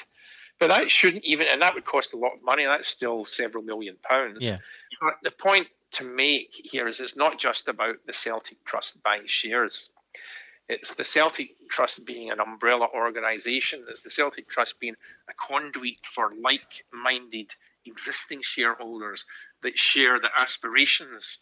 But 0.59 0.69
that 0.69 0.91
shouldn't 0.91 1.25
even, 1.25 1.47
and 1.49 1.63
that 1.63 1.75
would 1.75 1.85
cost 1.85 2.13
a 2.13 2.19
lot 2.19 2.35
of 2.35 2.43
money. 2.43 2.65
That's 2.65 2.89
still 2.89 3.25
several 3.25 3.63
million 3.63 3.97
pounds. 4.03 4.39
Yeah. 4.41 4.59
But 5.01 5.15
the 5.23 5.31
point 5.31 5.69
to 5.93 6.05
make 6.05 6.51
here 6.53 6.87
is 6.87 7.01
it's 7.01 7.17
not 7.17 7.39
just 7.39 7.69
about 7.69 7.97
the 8.07 8.13
Celtic 8.13 8.65
Trust 8.65 9.03
buying 9.03 9.27
shares. 9.27 9.91
It's 10.69 10.95
the 10.95 11.05
Celtic 11.05 11.51
Trust 11.69 12.05
being 12.05 12.31
an 12.31 12.41
umbrella 12.41 12.89
organisation. 12.95 13.85
It's 13.89 14.03
the 14.03 14.11
Celtic 14.11 14.49
Trust 14.49 14.79
being 14.79 14.95
a 15.29 15.33
conduit 15.35 16.05
for 16.15 16.31
like 16.41 16.85
minded 16.93 17.51
existing 17.87 18.41
shareholders 18.43 19.25
that 19.63 19.79
share 19.79 20.19
the 20.19 20.31
aspirations 20.39 21.39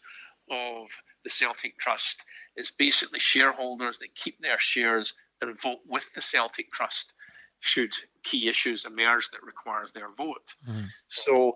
of 0.49 0.87
the 1.23 1.29
Celtic 1.29 1.77
Trust. 1.77 2.23
It's 2.55 2.71
basically 2.71 3.19
shareholders 3.19 3.99
that 3.99 4.15
keep 4.15 4.39
their 4.39 4.59
shares 4.59 5.13
and 5.41 5.59
vote 5.61 5.79
with 5.87 6.11
the 6.13 6.21
Celtic 6.21 6.71
Trust 6.71 7.13
should 7.59 7.91
key 8.23 8.47
issues 8.47 8.85
emerge 8.85 9.29
that 9.31 9.43
requires 9.43 9.91
their 9.91 10.09
vote. 10.17 10.55
Mm. 10.67 10.87
So 11.09 11.55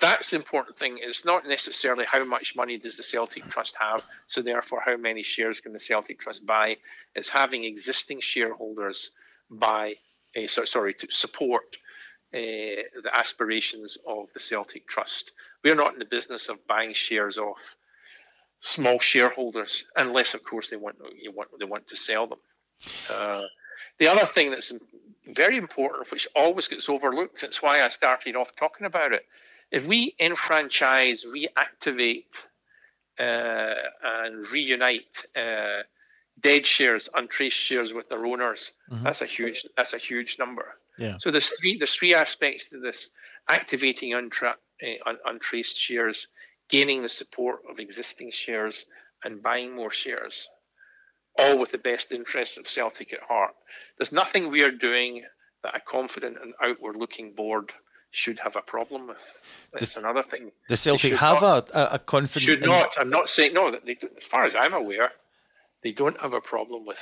that's 0.00 0.30
the 0.30 0.36
important 0.36 0.78
thing. 0.78 0.98
It's 1.00 1.24
not 1.24 1.46
necessarily 1.46 2.04
how 2.06 2.24
much 2.24 2.56
money 2.56 2.78
does 2.78 2.96
the 2.96 3.02
Celtic 3.02 3.44
Trust 3.44 3.76
have, 3.80 4.04
so 4.26 4.42
therefore 4.42 4.80
how 4.84 4.96
many 4.96 5.22
shares 5.22 5.60
can 5.60 5.72
the 5.72 5.80
Celtic 5.80 6.20
Trust 6.20 6.46
buy. 6.46 6.76
It's 7.14 7.28
having 7.28 7.64
existing 7.64 8.20
shareholders 8.20 9.12
buy, 9.50 9.94
uh, 10.36 10.46
so, 10.46 10.64
sorry, 10.64 10.94
to 10.94 11.10
support 11.10 11.76
uh, 12.34 13.00
the 13.02 13.10
aspirations 13.12 13.98
of 14.06 14.26
the 14.34 14.40
Celtic 14.40 14.86
Trust. 14.86 15.32
We're 15.64 15.74
not 15.74 15.94
in 15.94 15.98
the 15.98 16.04
business 16.04 16.48
of 16.48 16.66
buying 16.66 16.92
shares 16.92 17.38
off 17.38 17.76
small 18.60 18.98
shareholders, 18.98 19.84
unless, 19.96 20.34
of 20.34 20.44
course, 20.44 20.68
they 20.68 20.76
want 20.76 20.96
you 21.20 21.32
want 21.32 21.50
they 21.58 21.64
want 21.64 21.88
to 21.88 21.96
sell 21.96 22.26
them. 22.26 22.38
Uh, 23.10 23.42
the 23.98 24.08
other 24.08 24.26
thing 24.26 24.50
that's 24.50 24.72
very 25.26 25.56
important, 25.56 26.10
which 26.10 26.28
always 26.34 26.68
gets 26.68 26.88
overlooked, 26.88 27.40
that's 27.40 27.62
why 27.62 27.82
I 27.82 27.88
started 27.88 28.36
off 28.36 28.54
talking 28.56 28.86
about 28.86 29.12
it. 29.12 29.24
If 29.70 29.86
we 29.86 30.14
enfranchise, 30.18 31.26
reactivate, 31.26 32.24
uh, 33.18 33.74
and 34.04 34.46
reunite 34.50 35.26
uh, 35.36 35.82
dead 36.40 36.66
shares, 36.66 37.08
untraced 37.14 37.56
shares 37.56 37.92
with 37.92 38.08
their 38.08 38.24
owners, 38.24 38.72
mm-hmm. 38.90 39.04
that's 39.04 39.22
a 39.22 39.26
huge 39.26 39.66
that's 39.76 39.94
a 39.94 39.98
huge 39.98 40.38
number. 40.38 40.76
Yeah. 40.98 41.16
So 41.18 41.30
there's 41.30 41.48
three 41.48 41.78
there's 41.78 41.94
three 41.94 42.14
aspects 42.14 42.68
to 42.70 42.80
this: 42.80 43.10
activating 43.48 44.12
untra- 44.12 44.54
uh, 44.82 45.08
un- 45.08 45.18
untraced 45.26 45.78
shares, 45.78 46.28
gaining 46.68 47.02
the 47.02 47.08
support 47.08 47.60
of 47.70 47.78
existing 47.78 48.30
shares, 48.30 48.86
and 49.24 49.42
buying 49.42 49.74
more 49.74 49.90
shares 49.90 50.48
all 51.38 51.58
with 51.58 51.70
the 51.70 51.78
best 51.78 52.12
interests 52.12 52.56
of 52.56 52.68
Celtic 52.68 53.12
at 53.12 53.20
heart. 53.22 53.54
There's 53.96 54.12
nothing 54.12 54.50
we 54.50 54.62
are 54.64 54.70
doing 54.70 55.22
that 55.62 55.74
a 55.74 55.80
confident 55.80 56.36
and 56.42 56.52
outward 56.62 56.96
looking 56.96 57.32
board 57.32 57.72
should 58.10 58.38
have 58.40 58.56
a 58.56 58.62
problem 58.62 59.08
with. 59.08 59.22
That's 59.72 59.94
the, 59.94 60.00
another 60.00 60.22
thing. 60.22 60.50
The 60.68 60.76
Celtic 60.76 61.14
have 61.14 61.42
not, 61.42 61.70
a, 61.70 61.94
a 61.94 61.98
confident. 61.98 62.50
Should 62.50 62.66
not. 62.66 62.90
I'm 62.98 63.10
not 63.10 63.28
saying 63.28 63.54
no. 63.54 63.70
They, 63.70 63.98
as 64.16 64.24
far 64.24 64.44
as 64.44 64.54
I'm 64.54 64.74
aware, 64.74 65.12
they 65.88 65.94
don't 65.94 66.20
have 66.20 66.34
a 66.34 66.40
problem 66.40 66.84
with 66.84 66.98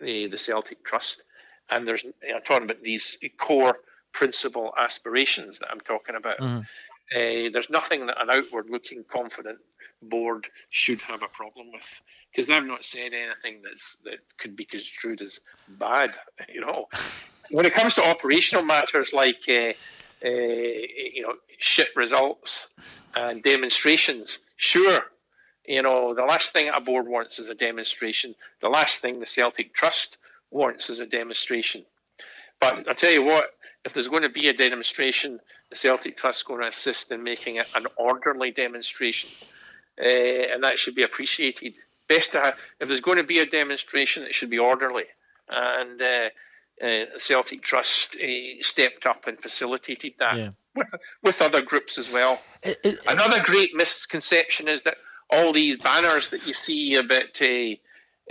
the 0.00 0.26
the 0.26 0.36
Celtic 0.36 0.84
Trust. 0.84 1.22
And 1.70 1.88
there's 1.88 2.04
I'm 2.04 2.42
talking 2.42 2.64
about 2.64 2.82
these 2.82 3.18
core 3.38 3.78
principal 4.12 4.74
aspirations 4.78 5.60
that 5.60 5.68
I'm 5.70 5.80
talking 5.80 6.14
about. 6.14 6.38
Mm. 6.38 6.60
Uh, 7.12 7.50
there's 7.52 7.70
nothing 7.70 8.06
that 8.06 8.20
an 8.20 8.28
outward 8.30 8.66
looking 8.68 9.02
confident 9.10 9.58
board 10.02 10.46
should 10.68 11.00
have 11.00 11.22
a 11.22 11.28
problem 11.28 11.72
with 11.72 11.88
because 12.30 12.50
I've 12.50 12.66
not 12.66 12.84
said 12.84 13.12
anything 13.12 13.62
that's 13.62 13.96
that 14.04 14.18
could 14.38 14.56
be 14.56 14.66
construed 14.66 15.22
as 15.22 15.40
bad. 15.78 16.10
You 16.52 16.60
know, 16.60 16.86
when 17.50 17.64
it 17.64 17.72
comes 17.72 17.94
to 17.94 18.06
operational 18.06 18.64
matters 18.64 19.12
like 19.14 19.44
uh, 19.48 19.72
uh, 20.22 20.28
you 21.16 21.22
know 21.22 21.34
shit 21.58 21.88
results 21.96 22.68
and 23.16 23.42
demonstrations, 23.42 24.40
sure. 24.56 25.00
You 25.70 25.82
know, 25.82 26.14
the 26.14 26.24
last 26.24 26.52
thing 26.52 26.68
a 26.74 26.80
board 26.80 27.06
wants 27.06 27.38
is 27.38 27.48
a 27.48 27.54
demonstration. 27.54 28.34
The 28.60 28.68
last 28.68 28.96
thing 28.96 29.20
the 29.20 29.26
Celtic 29.26 29.72
Trust 29.72 30.18
wants 30.50 30.90
is 30.90 30.98
a 30.98 31.06
demonstration. 31.06 31.84
But 32.58 32.88
I 32.88 32.92
tell 32.92 33.12
you 33.12 33.22
what, 33.22 33.44
if 33.84 33.92
there's 33.92 34.08
going 34.08 34.22
to 34.22 34.28
be 34.28 34.48
a 34.48 34.52
demonstration, 34.52 35.38
the 35.68 35.76
Celtic 35.76 36.16
Trust 36.16 36.40
is 36.40 36.42
going 36.42 36.62
to 36.62 36.66
assist 36.66 37.12
in 37.12 37.22
making 37.22 37.56
it 37.56 37.68
an 37.76 37.86
orderly 37.96 38.50
demonstration, 38.50 39.30
uh, 39.96 40.04
and 40.04 40.64
that 40.64 40.76
should 40.76 40.96
be 40.96 41.04
appreciated 41.04 41.74
best 42.08 42.32
to 42.32 42.40
have, 42.40 42.58
if 42.80 42.88
there's 42.88 43.00
going 43.00 43.18
to 43.18 43.24
be 43.24 43.38
a 43.38 43.46
demonstration, 43.46 44.24
it 44.24 44.34
should 44.34 44.50
be 44.50 44.58
orderly. 44.58 45.04
And 45.48 46.02
uh, 46.02 46.84
uh, 46.84 47.18
Celtic 47.18 47.62
Trust 47.62 48.16
uh, 48.16 48.26
stepped 48.62 49.06
up 49.06 49.28
and 49.28 49.38
facilitated 49.38 50.14
that 50.18 50.36
yeah. 50.36 50.48
with, 50.74 50.88
with, 51.22 51.40
other 51.40 51.62
groups 51.62 51.96
as 51.96 52.12
well. 52.12 52.42
It, 52.64 52.78
it, 52.82 52.98
Another 53.08 53.40
great 53.44 53.70
misconception 53.74 54.66
is 54.66 54.82
that 54.82 54.96
all 55.32 55.52
these 55.52 55.82
banners 55.82 56.30
that 56.30 56.46
you 56.46 56.54
see 56.54 56.96
about 56.96 57.40
uh, 57.40 57.74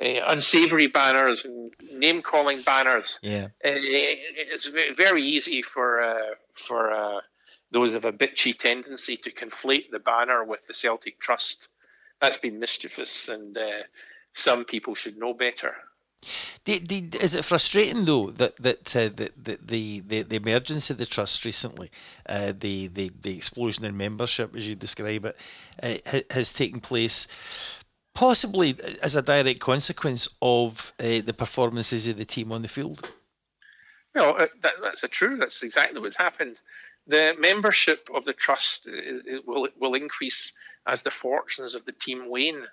uh, 0.01 0.25
unsavory 0.27 0.87
banners 0.87 1.45
and 1.45 1.73
name 1.93 2.21
calling 2.21 2.61
banners. 2.61 3.19
Yeah, 3.21 3.45
uh, 3.45 3.49
it's 3.63 4.69
very 4.97 5.23
easy 5.23 5.61
for 5.61 6.01
uh, 6.01 6.35
for 6.53 6.91
uh, 6.91 7.21
those 7.71 7.93
of 7.93 8.05
a 8.05 8.11
bitchy 8.11 8.57
tendency 8.57 9.17
to 9.17 9.31
conflate 9.31 9.91
the 9.91 9.99
banner 9.99 10.43
with 10.43 10.65
the 10.67 10.73
Celtic 10.73 11.19
Trust 11.19 11.69
that's 12.21 12.37
been 12.37 12.59
mischievous, 12.59 13.29
and 13.29 13.57
uh, 13.57 13.83
some 14.33 14.65
people 14.65 14.95
should 14.95 15.17
know 15.17 15.33
better. 15.33 15.75
Is 16.65 17.35
it 17.35 17.45
frustrating 17.45 18.05
though 18.05 18.29
that 18.31 18.55
that 18.57 18.95
uh, 18.95 19.09
the, 19.15 19.31
the, 19.37 19.99
the 20.01 20.21
the 20.23 20.35
emergence 20.35 20.89
of 20.89 20.97
the 20.97 21.05
trust 21.05 21.45
recently, 21.45 21.89
uh, 22.27 22.53
the, 22.57 22.87
the 22.87 23.11
the 23.21 23.35
explosion 23.35 23.85
in 23.85 23.97
membership 23.97 24.55
as 24.55 24.67
you 24.67 24.75
describe 24.75 25.25
it, 25.25 25.37
uh, 25.81 26.19
has 26.31 26.53
taken 26.53 26.79
place, 26.79 27.27
possibly 28.13 28.75
as 29.01 29.15
a 29.15 29.21
direct 29.21 29.59
consequence 29.59 30.27
of 30.41 30.93
uh, 30.99 31.21
the 31.25 31.35
performances 31.35 32.07
of 32.07 32.17
the 32.17 32.25
team 32.25 32.51
on 32.51 32.61
the 32.61 32.67
field? 32.67 33.09
Well, 34.13 34.35
uh, 34.39 34.47
that, 34.61 34.73
that's 34.81 35.03
a 35.03 35.07
true. 35.07 35.37
That's 35.37 35.63
exactly 35.63 36.01
what's 36.01 36.17
happened. 36.17 36.57
The 37.07 37.33
membership 37.39 38.09
of 38.13 38.25
the 38.25 38.33
trust 38.33 38.87
uh, 38.87 39.39
will 39.45 39.67
will 39.79 39.93
increase 39.93 40.53
as 40.87 41.01
the 41.01 41.11
fortunes 41.11 41.75
of 41.75 41.85
the 41.85 41.91
team 41.91 42.29
wane. 42.29 42.63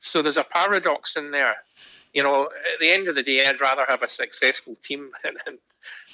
So 0.00 0.22
there's 0.22 0.36
a 0.36 0.44
paradox 0.44 1.16
in 1.16 1.30
there. 1.30 1.56
You 2.14 2.22
know, 2.22 2.44
at 2.44 2.80
the 2.80 2.90
end 2.90 3.08
of 3.08 3.16
the 3.16 3.22
day, 3.22 3.44
I'd 3.44 3.60
rather 3.60 3.84
have 3.88 4.02
a 4.02 4.08
successful 4.08 4.76
team 4.82 5.10
and 5.24 5.36
and, 5.46 5.58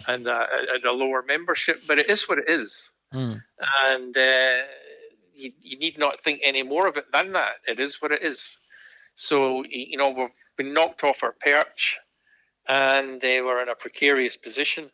and, 0.08 0.28
uh, 0.28 0.46
and 0.74 0.84
a 0.84 0.92
lower 0.92 1.22
membership, 1.22 1.82
but 1.86 1.98
it 1.98 2.10
is 2.10 2.28
what 2.28 2.38
it 2.38 2.48
is. 2.48 2.90
Mm. 3.14 3.42
And 3.84 4.16
uh, 4.16 4.66
you, 5.34 5.52
you 5.60 5.78
need 5.78 5.98
not 5.98 6.22
think 6.22 6.40
any 6.42 6.62
more 6.62 6.86
of 6.86 6.96
it 6.96 7.04
than 7.12 7.32
that. 7.32 7.54
It 7.66 7.80
is 7.80 8.00
what 8.00 8.12
it 8.12 8.22
is. 8.22 8.58
So, 9.16 9.64
you 9.68 9.96
know, 9.96 10.10
we've 10.10 10.28
been 10.56 10.72
knocked 10.72 11.04
off 11.04 11.22
our 11.22 11.34
perch 11.40 11.98
and 12.68 13.20
they 13.20 13.40
were 13.40 13.60
in 13.62 13.68
a 13.68 13.74
precarious 13.74 14.36
position. 14.36 14.90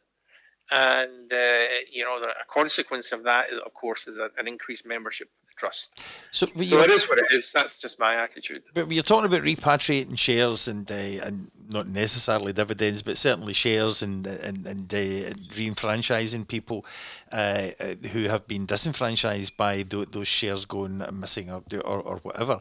And, 0.70 1.32
uh, 1.32 1.64
you 1.92 2.04
know, 2.04 2.20
the, 2.20 2.28
a 2.28 2.52
consequence 2.52 3.12
of 3.12 3.24
that, 3.24 3.46
of 3.64 3.72
course, 3.74 4.08
is 4.08 4.18
a, 4.18 4.30
an 4.38 4.48
increased 4.48 4.86
membership 4.86 5.28
trust. 5.56 6.00
So, 6.30 6.46
so 6.46 6.52
it 6.60 6.90
is 6.90 7.08
what 7.08 7.18
it 7.18 7.26
is. 7.30 7.52
That's 7.52 7.78
just 7.78 7.98
my 7.98 8.14
attitude. 8.14 8.62
But 8.74 8.90
you're 8.90 9.02
talking 9.02 9.26
about 9.26 9.42
repatriating 9.42 10.18
shares 10.18 10.68
and 10.68 10.90
uh, 10.90 10.94
and 10.94 11.50
not 11.68 11.88
necessarily 11.88 12.52
dividends, 12.52 13.02
but 13.02 13.16
certainly 13.16 13.52
shares 13.52 14.02
and 14.02 14.26
and 14.26 14.66
and 14.66 14.92
uh, 14.92 15.34
re-enfranchising 15.56 16.44
people 16.46 16.84
uh, 17.32 17.68
who 18.12 18.24
have 18.24 18.46
been 18.46 18.66
disenfranchised 18.66 19.56
by 19.56 19.82
th- 19.82 20.08
those 20.12 20.28
shares 20.28 20.64
going 20.64 21.02
missing 21.12 21.50
or 21.50 21.62
or, 21.84 22.00
or 22.00 22.16
whatever. 22.18 22.60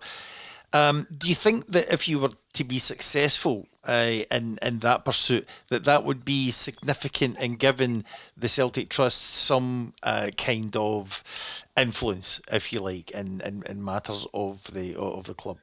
Um, 0.74 1.08
do 1.16 1.28
you 1.28 1.36
think 1.36 1.68
that 1.68 1.92
if 1.92 2.08
you 2.08 2.20
were 2.20 2.32
to 2.54 2.64
be 2.64 2.80
successful 2.80 3.68
uh, 3.88 4.24
in 4.32 4.58
in 4.62 4.80
that 4.80 5.06
pursuit, 5.06 5.48
that 5.70 5.86
that 5.86 6.04
would 6.04 6.26
be 6.26 6.52
significant 6.52 7.40
in 7.40 7.56
giving 7.56 8.04
the 8.36 8.50
Celtic 8.50 8.90
Trust 8.90 9.22
some 9.22 9.94
uh, 10.04 10.30
kind 10.38 10.76
of 10.76 11.24
influence, 11.78 12.42
if 12.52 12.74
you 12.74 12.80
like, 12.80 13.12
in, 13.12 13.42
in, 13.42 13.64
in 13.70 13.84
matters 13.84 14.28
of 14.34 14.74
the 14.74 14.96
of 14.96 15.26
the 15.26 15.34
club? 15.34 15.58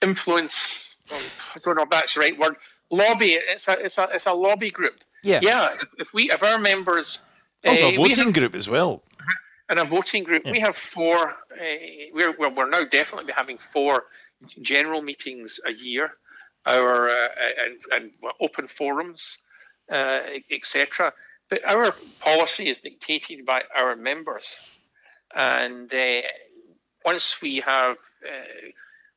Influence. 0.00 0.96
I 1.10 1.58
don't 1.62 1.76
know 1.76 1.82
if 1.82 1.90
that's 1.90 2.14
the 2.14 2.20
right 2.20 2.38
word. 2.38 2.56
Lobby. 2.90 3.34
It's 3.34 3.68
a 3.68 3.72
it's 3.78 3.98
a 3.98 4.08
it's 4.12 4.26
a 4.26 4.32
lobby 4.32 4.70
group. 4.70 5.02
Yeah. 5.24 5.40
Yeah. 5.42 5.70
If 5.98 6.12
we 6.12 6.30
if 6.30 6.42
our 6.42 6.58
members 6.58 7.20
also 7.66 7.88
uh, 7.88 7.92
a 7.92 7.96
voting 7.96 8.24
have, 8.24 8.34
group 8.34 8.54
as 8.54 8.68
well 8.68 9.02
in 9.72 9.78
a 9.78 9.84
voting 9.84 10.22
group, 10.22 10.42
yeah. 10.44 10.52
we 10.52 10.60
have 10.60 10.76
four. 10.76 11.30
Uh, 11.30 11.64
we're, 12.12 12.36
we're 12.38 12.50
we're 12.50 12.68
now 12.68 12.84
definitely 12.84 13.32
having 13.32 13.58
four 13.58 14.04
general 14.60 15.02
meetings 15.02 15.58
a 15.66 15.72
year, 15.72 16.12
our 16.66 17.08
uh, 17.08 17.28
and, 17.64 17.78
and 17.90 18.10
open 18.40 18.66
forums, 18.66 19.38
uh, 19.90 20.20
etc. 20.50 21.12
But 21.48 21.64
our 21.68 21.92
policy 22.20 22.68
is 22.68 22.78
dictated 22.80 23.44
by 23.46 23.62
our 23.78 23.96
members, 23.96 24.56
and 25.34 25.92
uh, 25.92 26.20
once 27.04 27.40
we 27.42 27.60
have 27.60 27.96
uh, 28.24 28.68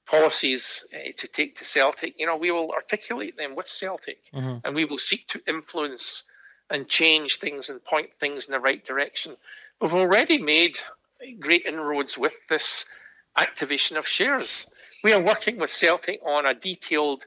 policies 0.07 0.85
uh, 0.93 1.11
to 1.17 1.27
take 1.27 1.57
to 1.57 1.65
Celtic, 1.65 2.17
you 2.17 2.25
know, 2.25 2.37
we 2.37 2.51
will 2.51 2.71
articulate 2.71 3.37
them 3.37 3.55
with 3.55 3.67
Celtic, 3.67 4.19
mm-hmm. 4.33 4.57
and 4.63 4.75
we 4.75 4.85
will 4.85 4.97
seek 4.97 5.27
to 5.27 5.41
influence 5.47 6.23
and 6.69 6.87
change 6.87 7.39
things 7.39 7.69
and 7.69 7.83
point 7.83 8.09
things 8.19 8.45
in 8.47 8.51
the 8.51 8.59
right 8.59 8.83
direction. 8.85 9.35
We've 9.81 9.93
already 9.93 10.38
made 10.38 10.77
great 11.39 11.65
inroads 11.65 12.17
with 12.17 12.33
this 12.49 12.85
activation 13.38 13.97
of 13.97 14.07
shares. 14.07 14.67
We 15.03 15.13
are 15.13 15.21
working 15.21 15.57
with 15.57 15.71
Celtic 15.71 16.21
on 16.25 16.45
a 16.45 16.53
detailed 16.53 17.25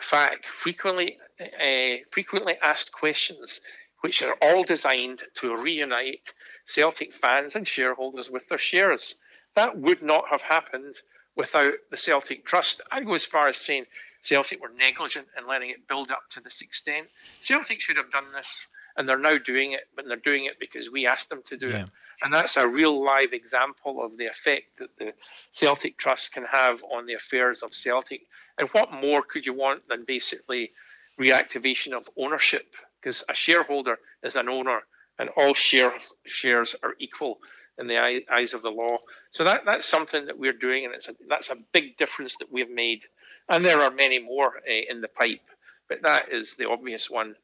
FAQ, 0.00 0.44
frequently 0.44 1.18
uh, 1.40 2.02
frequently 2.10 2.56
asked 2.62 2.92
questions, 2.92 3.60
which 4.00 4.22
are 4.22 4.36
all 4.40 4.64
designed 4.64 5.22
to 5.34 5.56
reunite 5.56 6.32
Celtic 6.66 7.12
fans 7.12 7.56
and 7.56 7.66
shareholders 7.66 8.30
with 8.30 8.48
their 8.48 8.58
shares. 8.58 9.16
That 9.54 9.78
would 9.78 10.02
not 10.02 10.24
have 10.30 10.42
happened 10.42 10.96
without 11.36 11.74
the 11.90 11.96
Celtic 11.96 12.44
Trust. 12.44 12.80
I 12.90 13.02
go 13.02 13.14
as 13.14 13.24
far 13.24 13.48
as 13.48 13.56
saying 13.56 13.86
Celtic 14.22 14.60
were 14.60 14.70
negligent 14.76 15.28
in 15.36 15.46
letting 15.46 15.70
it 15.70 15.88
build 15.88 16.10
up 16.10 16.22
to 16.30 16.40
this 16.40 16.60
extent. 16.60 17.08
Celtic 17.40 17.80
should 17.80 17.96
have 17.96 18.10
done 18.10 18.32
this, 18.32 18.66
and 18.98 19.08
they're 19.08 19.16
now 19.16 19.38
doing 19.38 19.72
it, 19.72 19.82
but 19.94 20.06
they're 20.06 20.16
doing 20.16 20.46
it 20.46 20.58
because 20.58 20.90
we 20.90 21.06
asked 21.06 21.30
them 21.30 21.42
to 21.46 21.56
do 21.56 21.68
yeah. 21.68 21.84
it. 21.84 21.88
And 22.20 22.34
that's 22.34 22.56
a 22.56 22.66
real 22.66 23.02
live 23.02 23.32
example 23.32 24.04
of 24.04 24.18
the 24.18 24.26
effect 24.26 24.80
that 24.80 24.90
the 24.98 25.14
Celtic 25.52 25.96
Trust 25.96 26.32
can 26.32 26.44
have 26.44 26.82
on 26.92 27.06
the 27.06 27.14
affairs 27.14 27.62
of 27.62 27.72
Celtic. 27.72 28.22
And 28.58 28.68
what 28.70 28.92
more 28.92 29.22
could 29.22 29.46
you 29.46 29.54
want 29.54 29.88
than 29.88 30.04
basically 30.04 30.72
reactivation 31.18 31.92
of 31.92 32.08
ownership? 32.18 32.74
Because 33.00 33.22
a 33.28 33.34
shareholder 33.34 33.98
is 34.24 34.34
an 34.34 34.48
owner, 34.48 34.80
and 35.16 35.28
all 35.36 35.54
shares 35.54 36.12
shares 36.26 36.74
are 36.82 36.94
equal 36.98 37.38
in 37.78 37.86
the 37.86 38.24
eyes 38.28 38.52
of 38.52 38.62
the 38.62 38.70
law. 38.70 38.98
So 39.30 39.44
that 39.44 39.60
that's 39.64 39.86
something 39.86 40.26
that 40.26 40.40
we're 40.40 40.52
doing, 40.52 40.86
and 40.86 40.94
it's 40.94 41.08
a, 41.08 41.14
that's 41.28 41.50
a 41.50 41.56
big 41.72 41.96
difference 41.98 42.34
that 42.40 42.50
we've 42.50 42.70
made. 42.70 43.02
And 43.48 43.64
there 43.64 43.80
are 43.80 43.92
many 43.92 44.18
more 44.18 44.56
uh, 44.56 44.90
in 44.90 45.00
the 45.00 45.08
pipe, 45.08 45.46
but 45.88 46.02
that 46.02 46.32
is 46.32 46.56
the 46.56 46.68
obvious 46.68 47.08
one 47.08 47.36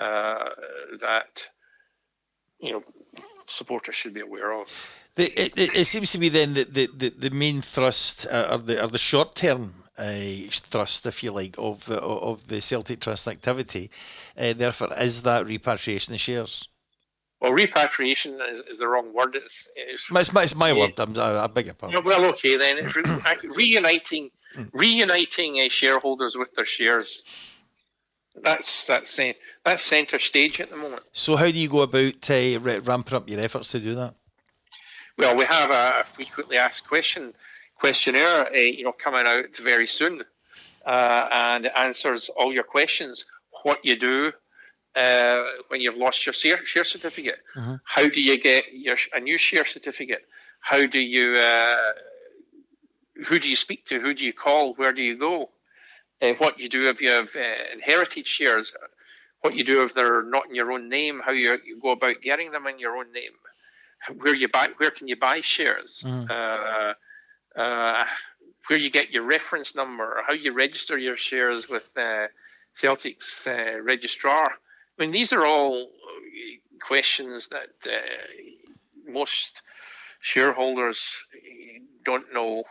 uh, 0.00 0.48
that 1.00 1.48
you 2.58 2.72
know 2.72 2.82
supporters 3.46 3.94
should 3.94 4.14
be 4.14 4.20
aware 4.20 4.52
of. 4.52 4.68
The, 5.14 5.24
it, 5.40 5.52
it, 5.56 5.86
seems 5.86 6.12
to 6.12 6.18
me 6.18 6.28
then 6.28 6.52
that 6.54 6.74
the, 6.74 6.88
the, 6.94 7.08
the 7.08 7.30
main 7.30 7.62
thrust 7.62 8.26
uh, 8.30 8.48
are 8.50 8.58
the 8.58 8.82
are 8.82 8.88
the 8.88 8.98
short 8.98 9.34
term 9.34 9.74
uh, 9.98 10.12
thrust, 10.50 11.06
if 11.06 11.22
you 11.22 11.32
like, 11.32 11.56
of 11.58 11.86
the 11.86 12.00
of 12.00 12.46
the 12.48 12.60
Celtic 12.60 13.00
Trust 13.00 13.26
activity. 13.26 13.90
Uh, 14.36 14.52
therefore, 14.52 14.88
is 14.98 15.22
that 15.22 15.46
repatriation 15.46 16.14
of 16.14 16.20
shares? 16.20 16.68
Well, 17.40 17.52
repatriation 17.52 18.40
is, 18.50 18.60
is 18.72 18.78
the 18.78 18.88
wrong 18.88 19.12
word. 19.12 19.36
It's, 19.36 19.68
it's, 19.76 20.10
it's 20.10 20.32
my, 20.32 20.42
it's 20.42 20.54
my 20.54 20.72
yeah. 20.72 20.80
word. 20.80 20.98
I'm, 20.98 21.18
I, 21.18 21.44
I 21.44 21.46
beg 21.48 21.66
your 21.66 21.74
pardon. 21.74 22.02
Well, 22.02 22.24
okay 22.26 22.56
then. 22.56 22.78
It's 22.78 22.96
re- 22.96 23.04
reuniting 23.56 24.30
reuniting 24.72 25.60
uh, 25.60 25.68
shareholders 25.68 26.36
with 26.36 26.54
their 26.54 26.64
shares. 26.64 27.24
That's 28.42 28.86
that's 28.86 29.18
uh, 29.18 29.32
that's 29.64 29.82
centre 29.82 30.18
stage 30.18 30.60
at 30.60 30.70
the 30.70 30.76
moment. 30.76 31.08
So, 31.12 31.36
how 31.36 31.46
do 31.46 31.58
you 31.58 31.68
go 31.68 31.82
about 31.82 32.30
uh, 32.30 32.60
ramping 32.60 33.14
up 33.14 33.28
your 33.28 33.40
efforts 33.40 33.72
to 33.72 33.80
do 33.80 33.94
that? 33.94 34.14
Well, 35.18 35.36
we 35.36 35.44
have 35.44 35.70
a 35.70 36.04
frequently 36.14 36.58
asked 36.58 36.86
question 36.86 37.32
questionnaire, 37.78 38.48
uh, 38.48 38.56
you 38.56 38.84
know, 38.84 38.92
coming 38.92 39.26
out 39.26 39.56
very 39.56 39.86
soon, 39.86 40.22
uh, 40.84 41.28
and 41.32 41.66
it 41.66 41.72
answers 41.76 42.28
all 42.28 42.52
your 42.52 42.64
questions. 42.64 43.24
What 43.62 43.84
you 43.84 43.98
do 43.98 44.32
uh, 44.94 45.42
when 45.68 45.80
you've 45.80 45.96
lost 45.96 46.26
your 46.26 46.32
share, 46.32 46.64
share 46.64 46.84
certificate? 46.84 47.38
Uh-huh. 47.56 47.78
How 47.84 48.08
do 48.08 48.20
you 48.20 48.38
get 48.40 48.64
your 48.72 48.96
a 49.14 49.20
new 49.20 49.38
share 49.38 49.64
certificate? 49.64 50.26
How 50.60 50.86
do 50.86 51.00
you 51.00 51.36
uh, 51.36 51.92
who 53.26 53.38
do 53.38 53.48
you 53.48 53.56
speak 53.56 53.86
to? 53.86 54.00
Who 54.00 54.14
do 54.14 54.24
you 54.24 54.32
call? 54.32 54.74
Where 54.74 54.92
do 54.92 55.02
you 55.02 55.18
go? 55.18 55.50
Uh, 56.22 56.32
what 56.38 56.58
you 56.58 56.68
do 56.68 56.88
if 56.88 57.00
you 57.00 57.10
have 57.10 57.28
uh, 57.36 57.72
inherited 57.74 58.26
shares? 58.26 58.74
What 59.42 59.54
you 59.54 59.64
do 59.64 59.84
if 59.84 59.94
they're 59.94 60.22
not 60.22 60.48
in 60.48 60.54
your 60.54 60.72
own 60.72 60.88
name? 60.88 61.20
How 61.24 61.32
you, 61.32 61.58
you 61.64 61.78
go 61.80 61.90
about 61.90 62.22
getting 62.22 62.52
them 62.52 62.66
in 62.66 62.78
your 62.78 62.96
own 62.96 63.12
name? 63.12 63.32
Where 64.18 64.34
you 64.34 64.48
buy? 64.48 64.68
Where 64.76 64.90
can 64.90 65.08
you 65.08 65.16
buy 65.16 65.40
shares? 65.40 66.02
Uh-huh. 66.04 66.94
Uh, 67.56 68.04
where 68.68 68.78
you 68.78 68.90
get 68.90 69.10
your 69.10 69.22
reference 69.22 69.74
number? 69.74 70.22
How 70.26 70.34
you 70.34 70.52
register 70.52 70.98
your 70.98 71.16
shares 71.16 71.68
with 71.68 71.88
uh, 71.96 72.26
Celtic's 72.74 73.46
uh, 73.46 73.80
registrar? 73.82 74.50
I 74.50 75.02
mean, 75.02 75.12
these 75.12 75.32
are 75.32 75.46
all 75.46 75.90
questions 76.86 77.48
that 77.48 77.68
most 79.06 79.62
shareholders 80.20 81.24
don't 82.04 82.32
know 82.32 82.64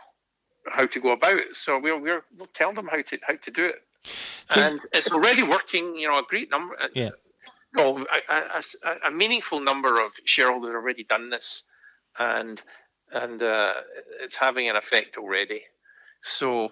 how 0.70 0.86
to 0.86 1.00
go 1.00 1.12
about. 1.12 1.34
it. 1.34 1.56
So 1.56 1.78
we'll, 1.78 2.00
we'll, 2.00 2.20
we'll 2.36 2.48
tell 2.54 2.72
them 2.72 2.88
how 2.88 3.02
to 3.02 3.18
how 3.26 3.36
to 3.36 3.50
do 3.50 3.66
it, 3.66 3.82
and 4.54 4.80
it's 4.92 5.10
already 5.10 5.42
working. 5.42 5.96
You 5.96 6.08
know, 6.08 6.18
a 6.18 6.24
great 6.28 6.50
number. 6.50 6.74
Uh, 6.80 6.88
yeah. 6.94 7.10
No, 7.76 8.06
a, 8.30 8.34
a, 8.34 9.08
a, 9.08 9.10
meaningful 9.10 9.60
number 9.60 10.00
of 10.02 10.12
shareholders 10.24 10.68
have 10.68 10.76
already 10.76 11.04
done 11.04 11.28
this, 11.30 11.64
and 12.18 12.60
and 13.12 13.42
uh, 13.42 13.74
it's 14.20 14.36
having 14.36 14.68
an 14.68 14.76
effect 14.76 15.18
already. 15.18 15.62
So 16.22 16.70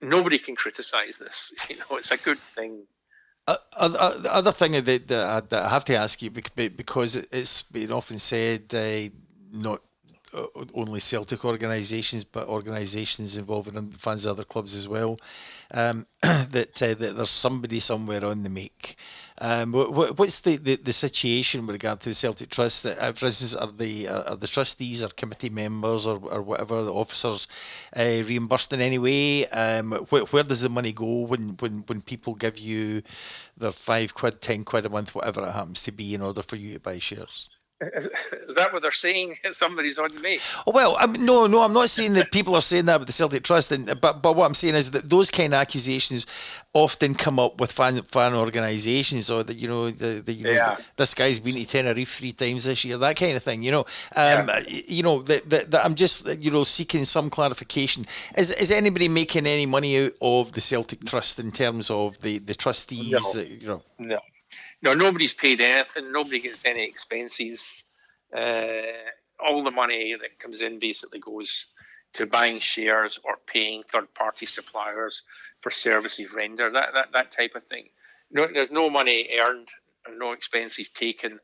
nobody 0.00 0.38
can 0.38 0.56
criticize 0.56 1.18
this. 1.18 1.52
You 1.68 1.76
know, 1.78 1.96
it's 1.96 2.10
a 2.10 2.16
good 2.16 2.38
thing. 2.54 2.86
Uh, 3.48 3.56
uh, 3.76 4.18
the 4.18 4.34
other 4.34 4.52
thing 4.52 4.72
that, 4.72 5.08
that, 5.08 5.52
I 5.52 5.68
have 5.68 5.84
to 5.84 5.94
ask 5.94 6.20
you 6.20 6.30
because 6.30 7.16
it's 7.16 7.62
been 7.62 7.92
often 7.92 8.18
said, 8.18 8.74
uh, 8.74 9.08
not 9.52 9.82
only 10.74 11.00
Celtic 11.00 11.44
organisations, 11.44 12.24
but 12.24 12.48
organisations 12.48 13.36
involving 13.36 13.90
fans 13.90 14.24
of 14.24 14.32
other 14.32 14.44
clubs 14.44 14.74
as 14.74 14.88
well. 14.88 15.18
Um, 15.72 16.06
that, 16.22 16.80
uh, 16.82 16.94
that 16.94 17.16
there's 17.16 17.30
somebody 17.30 17.80
somewhere 17.80 18.24
on 18.24 18.42
the 18.42 18.50
make. 18.50 18.96
Um, 19.38 19.72
what, 19.72 20.18
what's 20.18 20.40
the, 20.40 20.56
the, 20.56 20.76
the, 20.76 20.92
situation 20.92 21.66
with 21.66 21.74
regard 21.74 22.00
to 22.00 22.08
the 22.08 22.14
Celtic 22.14 22.48
Trust? 22.48 22.86
Uh, 22.86 23.12
for 23.12 23.26
instance, 23.26 23.54
are 23.54 23.70
the 23.70 24.08
uh, 24.08 24.30
are 24.30 24.36
the 24.36 24.46
trustees 24.46 25.02
or 25.02 25.08
committee 25.08 25.50
members 25.50 26.06
or, 26.06 26.18
or 26.30 26.40
whatever 26.40 26.82
the 26.82 26.94
officers 26.94 27.46
uh, 27.94 28.22
reimbursed 28.24 28.72
in 28.72 28.80
any 28.80 28.98
way? 28.98 29.46
Um, 29.48 29.92
wh- 29.92 30.32
where 30.32 30.42
does 30.42 30.62
the 30.62 30.70
money 30.70 30.92
go 30.92 31.22
when, 31.26 31.56
when, 31.58 31.84
when 31.86 32.00
people 32.00 32.34
give 32.34 32.58
you 32.58 33.02
their 33.58 33.72
five 33.72 34.14
quid, 34.14 34.40
ten 34.40 34.64
quid 34.64 34.86
a 34.86 34.88
month, 34.88 35.14
whatever 35.14 35.42
it 35.42 35.52
happens 35.52 35.82
to 35.82 35.92
be, 35.92 36.14
in 36.14 36.22
order 36.22 36.40
for 36.40 36.56
you 36.56 36.74
to 36.74 36.80
buy 36.80 36.98
shares? 36.98 37.50
Is 37.80 38.54
that 38.54 38.72
what 38.72 38.80
they're 38.80 38.90
saying? 38.90 39.36
Somebody's 39.52 39.98
on 39.98 40.08
me. 40.22 40.38
Oh, 40.66 40.72
well, 40.72 40.96
I'm, 40.98 41.12
no, 41.12 41.46
no, 41.46 41.62
I'm 41.62 41.74
not 41.74 41.90
saying 41.90 42.14
that 42.14 42.32
people 42.32 42.54
are 42.54 42.62
saying 42.62 42.86
that 42.86 43.00
with 43.00 43.06
the 43.06 43.12
Celtic 43.12 43.42
Trust, 43.42 43.70
and, 43.70 44.00
but 44.00 44.22
but 44.22 44.34
what 44.34 44.46
I'm 44.46 44.54
saying 44.54 44.76
is 44.76 44.92
that 44.92 45.10
those 45.10 45.30
kind 45.30 45.52
of 45.52 45.60
accusations 45.60 46.26
often 46.72 47.14
come 47.14 47.38
up 47.38 47.60
with 47.60 47.70
fan 47.70 48.00
fan 48.02 48.32
organisations, 48.32 49.30
or 49.30 49.42
that 49.42 49.58
you 49.58 49.68
know, 49.68 49.90
the, 49.90 50.22
the 50.24 50.32
you 50.32 50.44
know, 50.44 50.52
yeah. 50.52 50.76
this 50.96 51.12
guy's 51.12 51.38
been 51.38 51.56
to 51.56 51.66
Tenerife 51.66 52.14
three 52.14 52.32
times 52.32 52.64
this 52.64 52.82
year, 52.82 52.96
that 52.96 53.16
kind 53.16 53.36
of 53.36 53.42
thing. 53.42 53.62
You 53.62 53.72
know, 53.72 53.80
um, 53.80 54.48
yeah. 54.48 54.60
you 54.66 55.02
know 55.02 55.20
that, 55.22 55.50
that, 55.50 55.70
that 55.70 55.84
I'm 55.84 55.96
just 55.96 56.26
you 56.42 56.50
know 56.50 56.64
seeking 56.64 57.04
some 57.04 57.28
clarification. 57.28 58.06
Is 58.38 58.52
is 58.52 58.72
anybody 58.72 59.08
making 59.08 59.46
any 59.46 59.66
money 59.66 60.02
out 60.02 60.12
of 60.22 60.52
the 60.52 60.62
Celtic 60.62 61.04
Trust 61.04 61.38
in 61.38 61.52
terms 61.52 61.90
of 61.90 62.18
the 62.20 62.38
the 62.38 62.54
trustees? 62.54 63.12
No. 63.12 63.32
That, 63.34 63.48
you 63.48 63.68
know, 63.68 63.82
no 63.98 64.20
no, 64.82 64.94
nobody's 64.94 65.32
paid 65.32 65.60
anything. 65.60 66.12
Nobody 66.12 66.40
gets 66.40 66.60
any 66.64 66.84
expenses. 66.84 67.84
Uh, 68.36 68.82
all 69.44 69.62
the 69.62 69.70
money 69.70 70.14
that 70.20 70.38
comes 70.38 70.60
in 70.60 70.78
basically 70.78 71.20
goes 71.20 71.68
to 72.14 72.26
buying 72.26 72.58
shares 72.58 73.18
or 73.24 73.36
paying 73.46 73.82
third-party 73.82 74.46
suppliers 74.46 75.22
for 75.60 75.70
services 75.70 76.32
rendered. 76.34 76.74
That 76.74 76.88
that, 76.94 77.08
that 77.12 77.32
type 77.32 77.54
of 77.54 77.64
thing. 77.66 77.88
No, 78.30 78.46
there's 78.52 78.70
no 78.70 78.90
money 78.90 79.28
earned, 79.42 79.68
and 80.06 80.18
no 80.18 80.32
expenses 80.32 80.88
taken, 80.88 81.38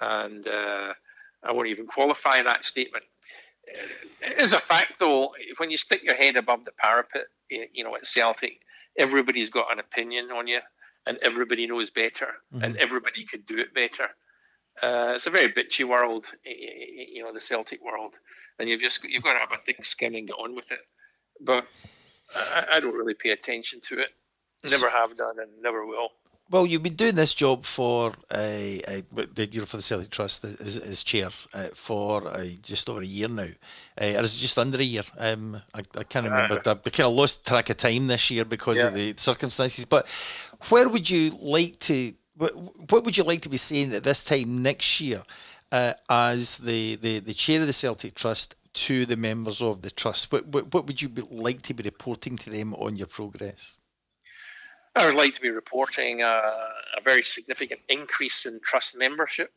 and 0.00 0.46
uh, 0.46 0.92
I 1.42 1.52
won't 1.52 1.68
even 1.68 1.86
qualify 1.86 2.42
that 2.42 2.64
statement. 2.64 3.04
It 3.64 4.40
is 4.40 4.52
a 4.52 4.60
fact, 4.60 4.94
though, 4.98 5.34
when 5.58 5.70
you 5.70 5.76
stick 5.76 6.02
your 6.02 6.16
head 6.16 6.36
above 6.36 6.64
the 6.64 6.72
parapet, 6.72 7.26
you 7.48 7.84
know, 7.84 7.94
at 7.96 8.06
Celtic, 8.06 8.60
everybody's 8.98 9.50
got 9.50 9.72
an 9.72 9.78
opinion 9.78 10.30
on 10.30 10.46
you 10.46 10.60
and 11.06 11.18
everybody 11.22 11.66
knows 11.66 11.90
better 11.90 12.28
mm-hmm. 12.54 12.64
and 12.64 12.76
everybody 12.76 13.24
could 13.24 13.46
do 13.46 13.58
it 13.58 13.74
better. 13.74 14.08
Uh, 14.82 15.12
it's 15.14 15.26
a 15.26 15.30
very 15.30 15.52
bitchy 15.52 15.84
world, 15.84 16.26
you 16.44 17.22
know, 17.22 17.32
the 17.32 17.40
Celtic 17.40 17.84
world, 17.84 18.14
and 18.58 18.68
you've 18.68 18.80
just 18.80 19.04
you've 19.04 19.22
got 19.22 19.34
to 19.34 19.38
have 19.40 19.52
a 19.52 19.62
thick 19.66 19.84
skin 19.84 20.14
and 20.14 20.28
get 20.28 20.34
on 20.34 20.54
with 20.54 20.70
it. 20.72 20.80
But 21.40 21.66
I, 22.34 22.66
I 22.74 22.80
don't 22.80 22.96
really 22.96 23.14
pay 23.14 23.30
attention 23.30 23.80
to 23.88 23.98
it. 23.98 24.08
Never 24.64 24.88
have 24.88 25.16
done 25.16 25.38
and 25.40 25.50
never 25.60 25.84
will. 25.84 26.08
Well, 26.52 26.66
you've 26.66 26.82
been 26.82 26.96
doing 26.96 27.14
this 27.14 27.32
job 27.32 27.64
for 27.64 28.12
a, 28.30 28.82
uh, 28.86 29.00
uh, 29.16 29.46
you 29.50 29.60
know, 29.60 29.64
for 29.64 29.78
the 29.78 29.82
Celtic 29.82 30.10
Trust 30.10 30.44
as, 30.44 30.76
as 30.76 31.02
chair 31.02 31.28
uh, 31.54 31.68
for 31.72 32.28
uh, 32.28 32.44
just 32.62 32.90
over 32.90 33.00
a 33.00 33.06
year 33.06 33.28
now, 33.28 33.48
uh, 33.98 34.04
or 34.04 34.20
is 34.20 34.36
it 34.36 34.40
just 34.40 34.58
under 34.58 34.76
a 34.76 34.82
year? 34.82 35.00
Um, 35.16 35.56
I, 35.72 35.80
I 35.96 36.04
can't 36.04 36.26
remember. 36.26 36.60
I, 36.66 36.72
I 36.72 36.74
kind 36.74 37.06
of 37.06 37.14
lost 37.14 37.46
track 37.46 37.70
of 37.70 37.78
time 37.78 38.06
this 38.06 38.30
year 38.30 38.44
because 38.44 38.76
yeah. 38.76 38.88
of 38.88 38.94
the 38.94 39.14
circumstances. 39.16 39.86
But 39.86 40.06
where 40.68 40.90
would 40.90 41.08
you 41.08 41.30
like 41.40 41.78
to? 41.80 42.12
What, 42.36 43.02
would 43.02 43.16
you 43.16 43.24
like 43.24 43.40
to 43.42 43.48
be 43.48 43.56
saying 43.56 43.94
at 43.94 44.04
this 44.04 44.22
time 44.22 44.62
next 44.62 45.00
year, 45.00 45.22
uh, 45.70 45.94
as 46.10 46.58
the, 46.58 46.96
the 46.96 47.20
the 47.20 47.32
chair 47.32 47.62
of 47.62 47.66
the 47.66 47.72
Celtic 47.72 48.14
Trust 48.14 48.56
to 48.74 49.06
the 49.06 49.16
members 49.16 49.62
of 49.62 49.80
the 49.80 49.90
trust? 49.90 50.30
What 50.30 50.48
what, 50.48 50.74
what 50.74 50.86
would 50.86 51.00
you 51.00 51.08
like 51.30 51.62
to 51.62 51.72
be 51.72 51.82
reporting 51.82 52.36
to 52.36 52.50
them 52.50 52.74
on 52.74 52.96
your 52.96 53.06
progress? 53.06 53.78
I 54.94 55.06
would 55.06 55.14
like 55.14 55.34
to 55.34 55.40
be 55.40 55.48
reporting 55.48 56.20
a, 56.20 56.26
a 56.26 57.00
very 57.02 57.22
significant 57.22 57.80
increase 57.88 58.44
in 58.44 58.60
trust 58.62 58.96
membership, 58.96 59.50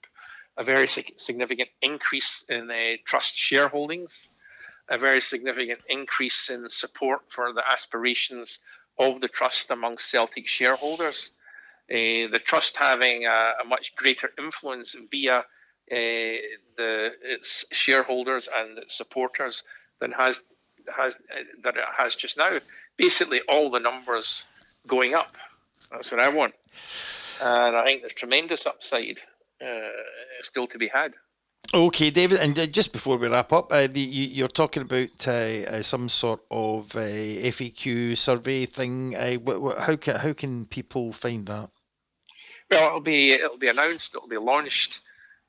a 0.58 0.64
very 0.64 0.88
significant 0.88 1.70
increase 1.82 2.46
in 2.48 2.68
the 2.68 2.98
trust 3.06 3.36
shareholdings, 3.36 4.30
a 4.90 4.98
very 4.98 5.20
significant 5.20 5.80
increase 5.90 6.50
in 6.50 6.70
support 6.70 7.22
for 7.28 7.52
the 7.52 7.64
aspirations 7.70 8.60
of 8.98 9.20
the 9.20 9.28
trust 9.28 9.72
among 9.72 9.98
Celtic 9.98 10.48
shareholders. 10.48 11.32
Uh, 11.92 12.32
the 12.32 12.42
trust 12.44 12.78
having 12.78 13.26
a, 13.26 13.52
a, 13.62 13.66
much 13.66 13.94
greater 13.96 14.32
influence 14.40 14.96
via 15.12 15.40
uh, 15.40 15.44
the 15.90 17.12
its 17.22 17.66
shareholders 17.72 18.48
and 18.56 18.80
its 18.80 18.98
supporters 18.98 19.64
than 20.00 20.12
has 20.12 20.42
has 20.96 21.16
uh, 21.16 21.44
that 21.62 21.76
it 21.76 21.84
has 21.96 22.16
just 22.16 22.38
now. 22.38 22.58
basically 22.98 23.42
all 23.50 23.70
the 23.70 23.80
numbers 23.80 24.46
going 24.88 25.14
up. 25.14 25.36
That's 25.92 26.12
what 26.12 26.22
I 26.22 26.30
want. 26.30 26.54
And 27.42 27.76
I 27.76 27.84
think 27.84 28.02
there's 28.02 28.14
tremendous 28.14 28.66
upside 28.66 29.20
uh, 29.62 29.90
still 30.42 30.68
to 30.68 30.78
be 30.78 30.88
had. 30.88 31.14
Okay, 31.74 32.10
David, 32.10 32.40
and 32.40 32.58
uh, 32.58 32.68
just 32.68 32.94
before 32.94 33.18
we 33.18 33.28
wrap 33.28 33.52
up, 33.52 33.72
uh, 33.72 33.88
the, 33.88 34.00
you, 34.00 34.46
are 34.46 34.50
talking 34.50 34.84
about 34.84 35.28
uh, 35.28 35.32
uh, 35.32 35.82
some 35.82 36.08
sort 36.10 36.42
of 36.52 36.96
uh, 36.96 37.00
FAQ 37.00 38.16
survey 38.16 38.66
thing. 38.66 39.14
how 39.14 39.96
can 39.96 40.16
how 40.18 40.34
can 40.34 40.66
people 40.68 41.12
find 41.12 41.48
that? 41.48 41.70
Well, 42.70 42.88
it'll 42.88 43.00
be 43.02 43.32
it'll 43.32 43.58
be 43.58 43.68
announced. 43.68 44.16
It'll 44.16 44.30
be 44.30 44.38
launched. 44.38 45.00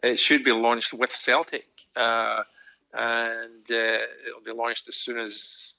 It 0.03 0.18
should 0.18 0.43
be 0.43 0.53
launched 0.53 0.95
with 0.95 1.14
Celtic, 1.14 1.68
and 1.95 2.45
it'll 3.68 4.45
be 4.45 4.53
launched 4.53 4.89
as 4.89 4.97
soon 4.97 5.18
as 5.18 5.74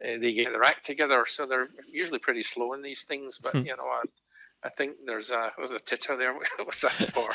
they 0.00 0.32
get 0.32 0.52
their 0.52 0.64
act 0.64 0.86
together. 0.86 1.24
So 1.26 1.46
they're 1.46 1.68
usually 1.90 2.18
pretty 2.18 2.42
slow 2.42 2.72
in 2.74 2.82
these 2.82 3.02
things, 3.02 3.38
but 3.42 3.52
hmm. 3.52 3.66
you 3.66 3.76
know. 3.76 3.90
I 4.64 4.70
think 4.70 4.96
there's 5.06 5.30
a 5.30 5.52
was 5.56 5.70
a 5.70 5.78
titter 5.78 6.16
there. 6.16 6.34
What's 6.64 6.80
that 6.80 6.90
for? 7.14 7.30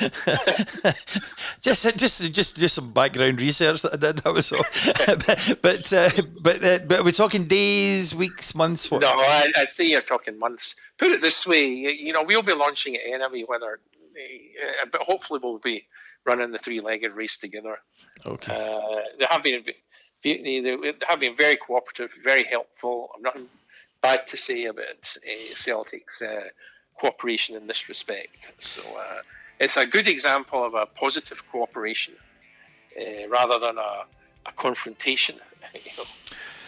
just, 1.61 1.97
just, 1.97 2.33
just, 2.33 2.57
just 2.57 2.75
some 2.75 2.91
background 2.91 3.41
research 3.41 3.81
that 3.83 3.93
I 3.93 3.97
did. 3.97 4.17
That 4.17 4.33
was 4.33 4.51
all. 4.51 4.65
but, 5.05 5.57
but, 5.61 5.93
uh, 5.93 6.09
but, 6.41 6.63
uh, 6.63 6.79
but 6.85 7.05
we're 7.05 7.11
talking 7.11 7.45
days, 7.45 8.13
weeks, 8.13 8.53
months. 8.53 8.91
What? 8.91 9.01
No, 9.01 9.07
I, 9.07 9.47
would 9.57 9.71
say 9.71 9.85
you're 9.85 10.01
talking 10.01 10.37
months. 10.37 10.75
Put 10.97 11.11
it 11.11 11.21
this 11.21 11.47
way, 11.47 11.65
you 11.65 12.11
know, 12.11 12.23
we'll 12.23 12.41
be 12.41 12.53
launching 12.53 12.95
it 12.95 13.01
anyway. 13.05 13.45
Whether, 13.47 13.79
uh, 13.95 14.85
but 14.91 15.01
hopefully 15.01 15.39
we'll 15.41 15.59
be 15.59 15.87
running 16.25 16.51
the 16.51 16.59
three-legged 16.59 17.13
race 17.13 17.37
together. 17.37 17.77
Okay. 18.25 18.53
Uh, 18.53 19.01
they 19.17 19.25
have 19.29 19.43
been, 19.43 19.63
they 20.23 20.93
have 21.07 21.19
been 21.19 21.35
very 21.35 21.57
cooperative, 21.57 22.11
very 22.23 22.45
helpful. 22.45 23.11
I'm 23.15 23.21
not 23.21 23.37
bad 24.01 24.27
to 24.27 24.37
say 24.37 24.65
about 24.65 24.83
uh, 25.17 25.55
Celtic's 25.55 26.21
uh, 26.21 26.49
cooperation 26.99 27.55
in 27.55 27.67
this 27.67 27.89
respect. 27.89 28.51
So 28.59 28.81
uh, 28.97 29.17
it's 29.59 29.77
a 29.77 29.85
good 29.85 30.07
example 30.07 30.63
of 30.63 30.73
a 30.73 30.85
positive 30.85 31.43
cooperation 31.51 32.13
rather 33.29 33.59
than 33.59 33.77
a, 33.77 34.03
a 34.45 34.51
confrontation. 34.55 35.35
You 35.73 35.91
know? 35.97 36.03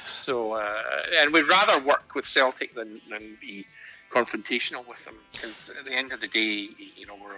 So, 0.06 0.56
and 0.56 1.32
we'd 1.32 1.48
rather 1.48 1.80
work 1.80 2.16
with 2.16 2.26
Celtic 2.26 2.74
than, 2.74 3.02
than 3.10 3.38
be 3.40 3.68
confrontational 4.12 4.88
with 4.88 5.04
them 5.06 5.16
because 5.32 5.70
at 5.78 5.86
the 5.86 5.94
end 5.94 6.12
of 6.12 6.22
the 6.22 6.28
day, 6.28 6.70
you 6.96 7.06
know, 7.06 7.16
we're 7.22 7.36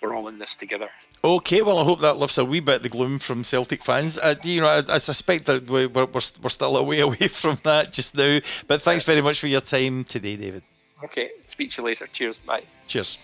we're 0.00 0.14
all 0.14 0.28
in 0.28 0.38
this 0.38 0.54
together. 0.54 0.88
Okay, 1.22 1.62
well, 1.62 1.78
I 1.78 1.84
hope 1.84 2.00
that 2.00 2.16
lifts 2.16 2.38
a 2.38 2.44
wee 2.44 2.60
bit 2.60 2.82
the 2.82 2.88
gloom 2.88 3.18
from 3.18 3.44
Celtic 3.44 3.82
fans. 3.82 4.18
Uh, 4.18 4.34
you 4.42 4.60
know, 4.60 4.68
I, 4.68 4.94
I, 4.94 4.98
suspect 4.98 5.46
that 5.46 5.68
we're, 5.68 5.88
we're, 5.88 6.06
we're 6.06 6.20
still 6.20 6.76
a 6.76 6.82
way 6.82 7.00
away 7.08 7.28
from 7.28 7.58
that 7.64 7.92
just 7.92 8.16
now. 8.16 8.38
But 8.66 8.82
thanks 8.82 9.04
very 9.04 9.20
much 9.20 9.40
for 9.40 9.46
your 9.46 9.60
time 9.60 10.04
today, 10.04 10.36
David. 10.36 10.62
Okay, 11.04 11.30
speak 11.48 11.70
to 11.72 11.82
you 11.82 11.86
later. 11.86 12.06
Cheers. 12.06 12.38
Bye. 12.38 12.64
Cheers. 12.86 13.18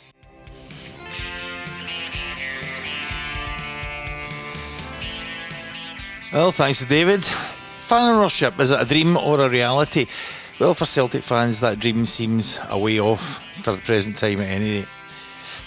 Well, 6.33 6.53
thanks 6.53 6.81
to 6.81 6.87
David. 6.87 7.24
Fan 7.24 8.16
ownership, 8.16 8.59
is 8.59 8.70
it 8.70 8.81
a 8.81 8.85
dream 8.85 9.16
or 9.16 9.41
a 9.41 9.49
reality? 9.49 10.07
Well, 10.59 10.74
for 10.74 10.85
Celtic 10.85 11.22
fans, 11.22 11.61
that 11.61 11.79
dream 11.79 12.05
seems 12.05 12.59
a 12.68 12.79
way 12.79 12.99
off 12.99 13.43
for 13.62 13.72
the 13.72 13.79
present 13.79 14.16
time 14.18 14.41
at 14.41 14.49
any 14.49 14.79
rate. 14.79 14.89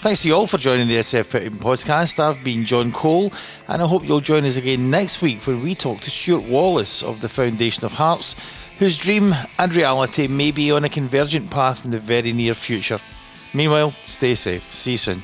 Thanks 0.02 0.22
to 0.22 0.30
you 0.30 0.36
all 0.36 0.48
for 0.48 0.58
joining 0.58 0.88
the 0.88 0.96
SFM 0.96 1.58
podcast. 1.58 2.20
I've 2.20 2.42
been 2.42 2.64
John 2.66 2.92
Cole, 2.94 3.34
and 3.68 3.82
I 3.82 3.86
hope 3.86 4.08
you'll 4.08 4.22
join 4.22 4.46
us 4.46 4.56
again 4.56 4.90
next 4.90 5.22
week 5.22 5.46
when 5.46 5.62
we 5.62 5.76
talk 5.76 6.00
to 6.02 6.10
Stuart 6.10 6.44
Wallace 6.44 7.04
of 7.04 7.20
the 7.20 7.28
Foundation 7.28 7.84
of 7.84 7.92
Hearts 7.92 8.36
whose 8.80 8.98
dream 8.98 9.36
and 9.60 9.76
reality 9.76 10.28
may 10.28 10.52
be 10.52 10.72
on 10.72 10.86
a 10.86 10.90
convergent 10.90 11.52
path 11.52 11.84
in 11.84 11.92
the 11.92 12.00
very 12.00 12.32
near 12.32 12.54
future. 12.54 12.98
Meanwhile, 13.54 13.94
stay 14.04 14.36
safe. 14.36 14.74
See 14.74 14.92
you 14.92 14.98
soon. 14.98 15.22